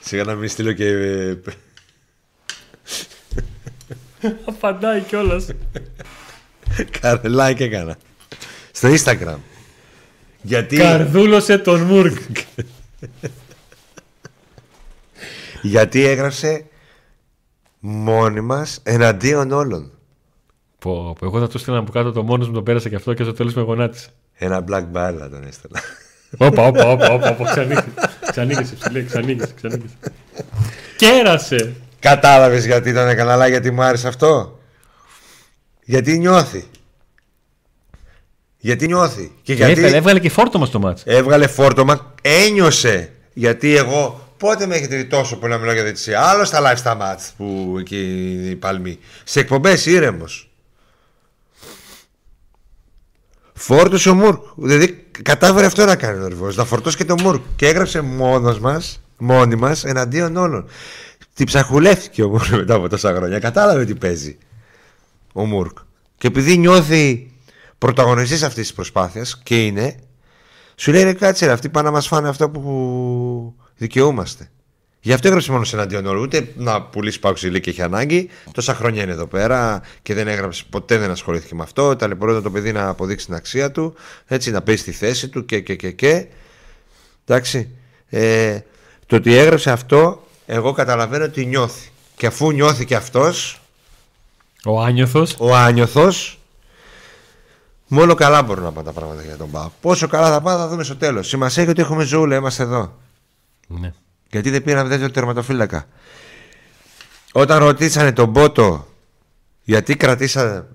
[0.00, 0.86] Σιγά να μην στείλω και.
[0.88, 1.38] ε,
[4.46, 5.46] Απαντάει κιόλας.
[7.00, 7.98] Κάνε like έκανα.
[8.72, 9.38] Στο Instagram.
[10.42, 12.18] Γιατί, Καρδούλωσε τον Μουρκ.
[15.62, 16.64] γιατί έγραψε
[17.80, 19.92] μόνοι μας εναντίον όλων.
[20.80, 23.14] Πω, πω, εγώ θα του στείλα από κάτω το μόνος μου, το πέρασα και αυτό
[23.14, 24.08] και στο τέλος με γονάτισε.
[24.34, 25.80] Ένα black barrel τον έστελνα.
[26.36, 27.88] Όπα, όπα, όπα, όπα, όπα, ξανοίγησε.
[28.30, 29.94] Ξανοίγησε, ψηλέ, ξανοίγησε, ξανοίγησε.
[30.96, 31.74] Κέρασε.
[31.98, 34.58] Κατάλαβες γιατί τον έκανα, αλλά γιατί μου άρεσε αυτό;
[35.84, 36.64] Γιατί νιώθει.
[38.58, 39.22] Γιατί νιώθει.
[39.22, 41.02] Και Και γιατί έβγαλε, έβγαλε και φόρτωμα στο μάτς.
[41.06, 43.12] έβγαλε φόρτωμα, ένιωσε.
[43.32, 46.20] Γιατί εγώ πότε με έχετε δει τόσο πολύ να μιλάω για διαιτησία.
[46.20, 48.00] Άλλο στα live στα μάτς που εκεί
[48.50, 48.98] η παλμή.
[49.24, 50.49] Σε εκπομπές ήρεμος.
[53.62, 54.42] Φόρτωσε ο Μουρκ.
[54.56, 57.42] Δηλαδή κατάφερε αυτό να κάνει ο Νορβηγός, Να φορτώσει και τον Μουρκ.
[57.56, 60.68] Και έγραψε μόνος μας, μόνοι μας, εναντίον όλων.
[61.34, 63.38] Την ψαχουλεύτηκε ο Μουρκ μετά από τόσα χρόνια.
[63.38, 64.38] Κατάλαβε τι παίζει
[65.32, 65.78] ο Μουρκ.
[66.18, 67.30] Και επειδή νιώθει
[67.78, 69.96] πρωταγωνιστής αυτής της προσπάθειας και είναι,
[70.74, 74.50] σου λέει ρε κάτσε ρε, αυτοί πάνε να μας φάνε αυτό που δικαιούμαστε.
[75.00, 76.22] Γι' αυτό έγραψε μόνο εναντίον όλων.
[76.22, 78.28] Ούτε να πουλήσει παουξιλί και έχει ανάγκη.
[78.52, 81.96] Τόσα χρόνια είναι εδώ πέρα και δεν έγραψε, ποτέ δεν ασχολήθηκε με αυτό.
[81.96, 83.94] Ταλαιπωρούνται το παιδί να αποδείξει την αξία του.
[84.26, 86.26] Έτσι, να παίζει τη θέση του και και και και.
[87.26, 87.68] Εντάξει.
[88.08, 88.58] Ε,
[89.06, 91.88] το ότι έγραψε αυτό, εγώ καταλαβαίνω ότι νιώθει.
[92.16, 93.60] Και αφού νιώθει και αυτός,
[94.64, 95.36] Ο Άνιωθος.
[95.38, 96.38] ο άνιωθος,
[97.92, 99.70] Μόνο καλά μπορούν να πάνε τα πράγματα για τον Πάοκ.
[99.80, 101.28] Πόσο καλά θα πάνε θα δούμε στο τέλος.
[101.28, 102.94] Σημασία έχει ότι έχουμε ζούλα, είμαστε εδώ.
[103.66, 103.92] Ναι.
[104.30, 105.86] Γιατί δεν πήραμε τέτοιο τερματοφύλακα.
[107.32, 108.86] Όταν ρωτήσανε τον Πότο
[109.62, 110.66] γιατί κρατήσα,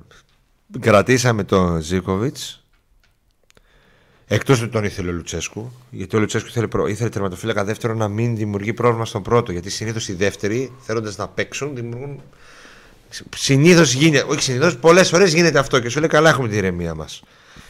[0.80, 2.64] κρατήσαμε τον Ζήκοβιτς,
[4.28, 8.08] εκτός του τον ήθελε ο Λουτσέσκου, γιατί ο Λουτσέσκου ήθελε, προ- ήθελε τερματοφύλακα δεύτερο να
[8.08, 9.52] μην δημιουργεί πρόβλημα στον πρώτο.
[9.52, 12.22] Γιατί συνήθως οι δεύτεροι, θέλοντας να παίξουν, δημιουργούν.
[13.36, 16.96] Συνήθως γίνεται, όχι συνήθως, πολλές φορές γίνεται αυτό και σου λέει καλά έχουμε τη ηρεμία
[16.96, 17.22] μας.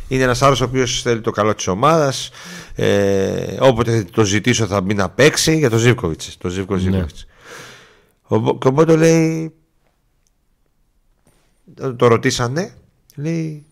[0.08, 2.30] Είναι ένας άλλος ο οποίος θέλει το καλό της ομάδας.
[2.76, 6.22] Ε, όποτε το ζητήσω θα μπει να παίξει για τον Ζήβκοβιτ.
[6.38, 7.26] Το Ζήβκο Ζήβκοβιτς.
[8.24, 9.54] Ο, Μπο- και ο Μπότο λέει.
[11.76, 12.78] Το, το ρωτήσανε.
[13.16, 13.66] Λέει.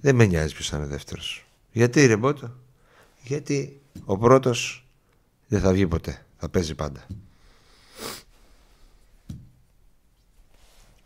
[0.00, 1.46] Δεν με νοιάζει ποιος θα είναι δεύτερος.
[1.72, 2.54] Γιατί ρε Μπότο.
[3.22, 4.86] Γιατί ο πρώτος
[5.48, 6.24] δεν θα βγει ποτέ.
[6.38, 7.06] Θα παίζει πάντα.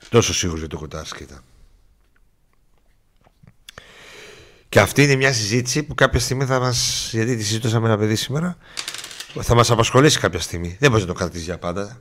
[0.08, 1.42] Τόσο σίγουρος για το Κοτάρσκι ήταν.
[4.72, 7.08] Και αυτή είναι μια συζήτηση που κάποια στιγμή θα μας...
[7.12, 8.56] Γιατί τη συζήτησα με ένα παιδί σήμερα.
[9.40, 10.76] Θα μας απασχολήσει κάποια στιγμή.
[10.80, 12.00] Δεν μπορεί να το κρατήσεις για πάντα.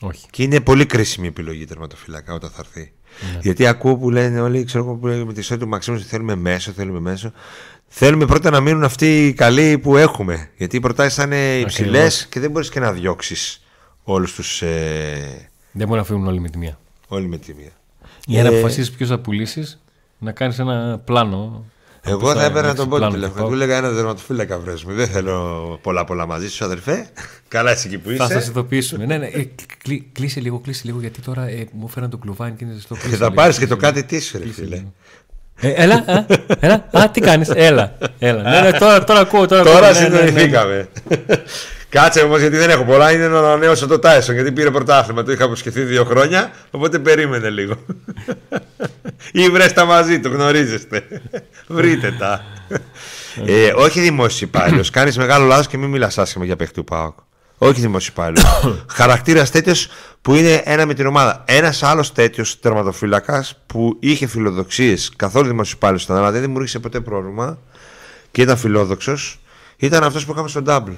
[0.00, 0.26] Όχι.
[0.30, 2.92] Και είναι πολύ κρίσιμη η επιλογή τερματοφυλακά όταν θα έρθει.
[3.40, 6.08] Γιατί ακούω που λένε όλοι, ξέρω εγώ που λένε με τη ιστορία του Μαξίμου ότι
[6.08, 7.32] θέλουμε μέσο, θέλουμε μέσο.
[7.86, 10.50] Θέλουμε πρώτα να μείνουν αυτοί οι καλοί που έχουμε.
[10.56, 12.26] Γιατί οι προτάσεις θα είναι υψηλές Ακριβώς.
[12.26, 13.62] και δεν μπορείς και να διώξεις
[14.02, 14.62] όλους τους.
[14.62, 16.78] Ε, Δεν μπορεί να φύγουν όλοι με τη μία.
[17.08, 17.72] όλοι με τη μία.
[18.26, 19.82] Για να Ε, αποφασίσεις ποιος θα πουλήσεις,
[20.18, 21.64] να κάνεις ένα πλάνο.
[22.04, 23.34] Εγώ Πώς θα έπαιρνα έχεις τον πόντι πλάνο τηλέφωνο.
[23.44, 23.62] του Του ΠΑΟΚ.
[23.62, 24.94] έλεγα ένα τερματοφύλακα βρες μου.
[24.94, 27.06] Δεν θέλω πολλά πολλά μαζί σου, αδερφέ.
[27.48, 28.50] Καλά, εσύ εκεί που Θα σας είσαι.
[28.50, 29.06] ειδοποιήσουμε.
[29.06, 29.26] ναι, ναι.
[29.26, 29.48] Ε,
[29.82, 32.94] κλεί- κλείσε λίγο, κλείσε λίγο, γιατί τώρα ε, μου έφεραν το κλουβάνι και είναι ζεστό.
[32.94, 33.94] Και Κλείσε θα λίγο, πάρεις και κλείσε το λίγο.
[33.94, 34.82] κάτι της σου, ρε φίλε.
[35.60, 36.24] Ε, έλα, α,
[36.60, 36.88] έλα.
[36.90, 37.92] Α, τι κάνεις, έλα.
[38.18, 38.42] έλα.
[38.42, 39.46] Ναι, ναι, τώρα, τώρα ακούω.
[39.46, 40.26] Τώρα, Τώρα ακούω, ναι, ναι, ναι, ναι.
[40.26, 40.88] συνοηθήκαμε.
[41.88, 43.12] Κάτσε όμως γιατί δεν έχω πολλά.
[43.12, 45.22] Είναι να ανανέωσω το Τάισον γιατί πήρε πρωτάθλημα.
[45.22, 46.50] Το είχα αποσχεθεί δύο χρόνια.
[46.70, 47.74] Οπότε περίμενε λίγο.
[49.32, 51.02] Ή βρες τα μαζί του, γνωρίζεστε.
[51.66, 52.44] Βρείτε τα.
[53.46, 54.84] ε, όχι δημόσιο υπάλληλο.
[54.92, 57.18] Κάνεις μεγάλο λάθος και μην μιλάς άσχημα για παίχτη του ΠΑΟΚ.
[57.64, 58.44] Όχι δημόσιο υπάλληλο.
[58.98, 59.88] Χαρακτήρας τέτοιος
[60.22, 61.44] που είναι ένα με την ομάδα.
[61.46, 67.00] Ένας άλλος τέτοιος τερματοφύλακας που είχε φιλοδοξίες καθόλου δημόσιο υπάλληλο ήταν, αλλά δεν δημιούργησε ποτέ
[67.00, 67.58] πρόβλημα
[68.30, 69.40] και ήταν φιλόδοξος.
[69.76, 70.94] Ήταν αυτός που είχαμε στο Double.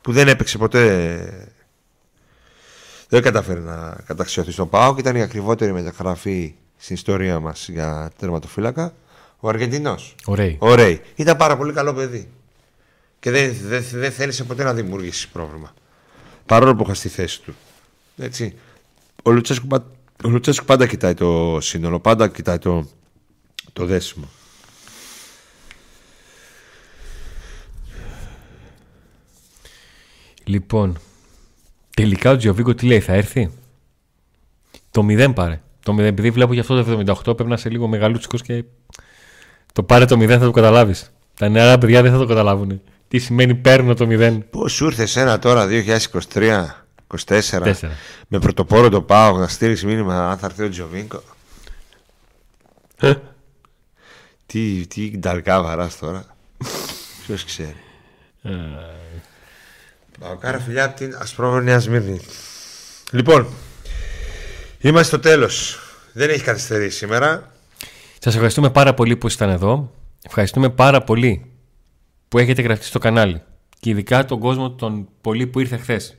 [0.00, 1.54] Που δεν έπαιξε ποτέ.
[3.08, 4.98] Δεν κατάφερε να καταξιωθεί στον ΠΑΟΚ.
[4.98, 8.94] Ήταν η ακριβότερη μεταγραφή στην ιστορία μας για τερματοφύλακα.
[9.40, 10.14] Ο Αργεντινός.
[10.24, 10.54] Ωραία.
[10.58, 11.00] Ο Ρέι.
[11.14, 12.28] Ήταν πάρα πολύ καλό παιδί.
[13.22, 15.74] Και δεν, δεν, δεν θέλησε ποτέ να δημιουργήσει πρόβλημα.
[16.46, 17.54] Παρόλο που είχα στη θέση του.
[18.16, 18.54] Έτσι.
[19.22, 19.86] Ο Λουτσέσκου, πα-
[20.24, 22.88] ο Λουτσέσκου πάντα κοιτάει το σύνολο, πάντα κοιτάει το,
[23.72, 24.28] το δέσιμο.
[30.44, 30.98] Λοιπόν,
[31.96, 33.50] τελικά ο Τζιοβίγκο τι λέει, θα έρθει;
[34.90, 35.60] Το 0 πάρε.
[35.82, 38.64] Το 0, επειδή βλέπω για αυτό το 78 πρέπει να είσαι λίγο μεγαλούτσικος και
[39.72, 41.12] το πάρε το 0 θα το καταλάβεις.
[41.34, 42.80] Τα νεαρά παιδιά δεν θα το καταλάβουν.
[43.12, 44.38] Τι σημαίνει παίρνω το 0.
[44.50, 46.66] Πώς σου ήρθε σένα τώρα 2023,
[47.06, 47.76] 24, Τέσσερα.
[48.28, 51.22] με πρωτοπόρο το πάω να στείλεις μήνυμα αν θα έρθει ο Τζοβίνκο;
[54.46, 56.24] τι, τι νταρκά βαράς τώρα.
[57.26, 57.76] Ποιος ξέρει.
[60.20, 62.20] Παοκάρα φιλιά από την Ασπρόμορφη Νέα Σμύρνη.
[63.10, 63.46] Λοιπόν,
[64.80, 65.78] είμαστε στο τέλος.
[66.12, 67.52] Δεν έχει καθυστερήσει σήμερα.
[68.18, 69.90] Σας ευχαριστούμε πάρα πολύ που ήσασταν εδώ.
[70.22, 71.51] Ευχαριστούμε πάρα πολύ
[72.32, 73.42] που έχετε γραφτεί στο κανάλι.
[73.80, 76.16] Και ειδικά τον κόσμο των πολύ που ήρθε χθες.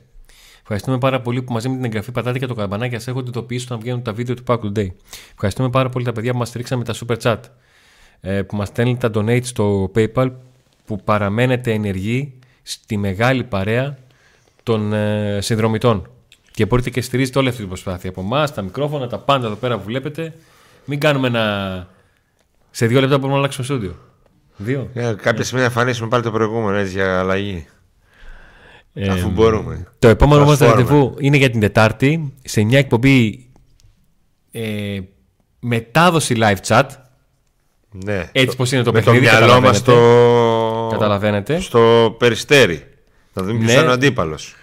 [0.60, 3.64] Ευχαριστούμε πάρα πολύ που μαζί με την εγγραφή πατάτε και το καμπανάκι σας έχετε ειδοποιήσει
[3.64, 4.86] όταν βγαίνουν τα βίντεο του Pack Today.
[5.32, 7.38] Ευχαριστούμε πάρα πολύ τα παιδιά που μας στηρίξαν με τα super chat.
[8.20, 10.32] ε, Που μας στέλνουν τα donate στο PayPal.
[10.84, 13.98] Που παραμένετε ενεργοί στη μεγάλη παρέα
[14.62, 16.10] των ε, συνδρομητών.
[16.50, 18.10] Και μπορείτε και στηρίζετε όλη αυτή την προσπάθεια.
[18.10, 20.34] Από εμάς, τα μικρόφωνα, τα πάντα εδώ πέρα που βλέπετε.
[20.84, 21.88] Μην κάνουμε ένα.
[22.70, 23.96] Σε δύο λεπτά μπορούμε να αλλάξουμε στούντιο.
[24.56, 24.90] Δύο.
[24.94, 27.66] Ε, κάποια στιγμή να εμφανίσουμε πάλι το προηγούμενο έτσι για αλλαγή.
[28.94, 29.86] Ε, Αφού μπορούμε.
[29.98, 30.66] Το επόμενο μας Transformer.
[30.68, 33.46] ραντεβού είναι για την Τετάρτη σε μια εκπομπή
[34.50, 34.98] ε,
[35.60, 36.84] μετάδοση live chat.
[38.04, 38.28] Ναι.
[38.32, 39.82] Έτσι πως είναι το με παιχνίδι, το μυαλό μας καταλαβαίνετε.
[39.92, 40.88] στο...
[40.90, 41.60] Καταλαβαίνετε.
[41.60, 42.86] στο περιστέρι.
[43.32, 43.74] Να δούμε ποιος Ναι.
[43.74, 44.54] θα είναι ο αντίπαλος.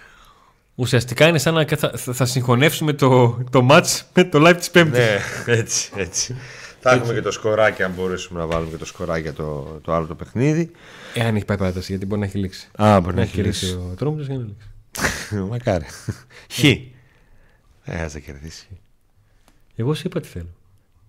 [0.74, 4.70] Ουσιαστικά είναι σαν να θα, θα, θα συγχωνεύσουμε το, το match με το live της
[4.70, 4.98] Πέμπτης.
[4.98, 5.18] ναι,
[5.54, 6.36] έτσι, έτσι.
[6.84, 9.92] Θα έχουμε και το σκοράκι, αν μπορέσουμε να βάλουμε και το σκοράκι για το, το
[9.94, 10.70] άλλο το παιχνίδι.
[11.14, 12.68] Εάν έχει πάει παράταση, γιατί μπορεί να έχει λήξει.
[12.82, 15.36] Α, μπορεί να έχει λήξει ο τρόμος για να λήξει.
[15.50, 15.84] Μακάρι.
[16.52, 16.64] Χ.
[17.84, 18.66] Ε, ας θα κερδίσει.
[19.76, 20.48] Εγώ σου είπα τι θέλω.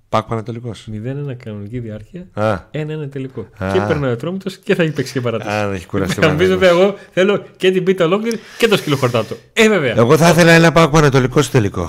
[0.10, 0.88] Πάκ Πανατολικός.
[0.92, 3.48] 0-1 κανονική διάρκεια, Α, 1-1 τελικό.
[3.58, 3.72] Α.
[3.74, 5.50] Και περνάει ο τρόμητος και θα έχει παίξει και παράταση.
[5.58, 6.20] αν έχει κουραστεί.
[6.20, 6.70] ο Θα μου πει Παναθηναϊκός.
[6.78, 9.36] βέβαια, εγώ θέλω και την πίτα ολόκληρη και το σκυλοχορτάτο.
[9.54, 9.94] Ε, βέβαια.
[9.98, 11.88] Εγώ θα ήθελα ένα Πάκ Πανατολικός στο τελικό.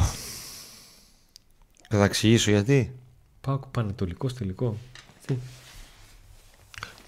[1.89, 2.93] Θα τα εξηγήσω γιατί.
[3.47, 4.78] Πάω πανετολικό τελικό.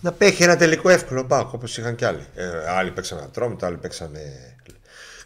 [0.01, 2.26] Να παίχει ένα τελικό εύκολο Πάοκ όπως είχαν κι άλλοι.
[2.34, 4.11] Ε, άλλοι παίξαν Ατρόμητο, άλλοι παίξαν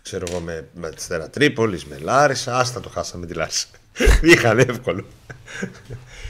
[0.03, 2.59] ξέρω εγώ, με, με Στέρα Τρίπολης, με Λάρισα.
[2.59, 3.67] Άστα το χάσαμε τη Λάρισα.
[4.23, 5.05] Είχαν εύκολο.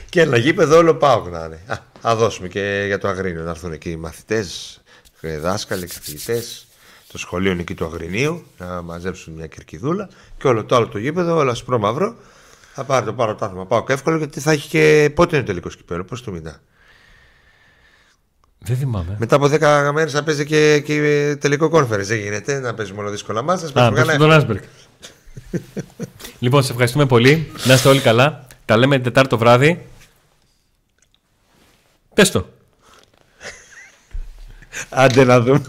[0.09, 1.59] και ένα γήπεδο όλο Πάοκ να είναι.
[1.65, 4.81] Α, α δώσουμε και για το Αγρίνιο να έρθουν εκεί οι μαθητές,
[5.21, 6.67] δάσκαλοι, καθηγητές,
[7.11, 11.35] το σχολείο εκεί του Αγρινίου να μαζέψουν μια κερκιδούλα και όλο το άλλο το γήπεδο,
[11.35, 12.15] όλο ασπρό μαύρο.
[12.73, 15.51] Θα πάρει το πάρω το άθλημα Πάοκ εύκολο γιατί θα έχει και πότε είναι το
[15.51, 16.61] τελικό σκυπέλο, πώς το μηνά.
[18.63, 19.15] Δεν θυμάμαι.
[19.19, 22.03] Μετά από 10 μέρες θα παίζει και, και τελικό κόνφερε.
[22.03, 23.85] Δεν γίνεται να παίζει μόνο δύσκολα μάτσα.
[23.85, 24.61] Α, παίζει τον Άσμπεργκ.
[26.39, 27.51] λοιπόν, σε ευχαριστούμε πολύ.
[27.65, 28.47] Να είστε όλοι καλά.
[28.65, 29.85] Τα λέμε την Τετάρτο βράδυ.
[32.13, 32.49] Πες το.
[34.89, 35.61] Άντε να δούμε.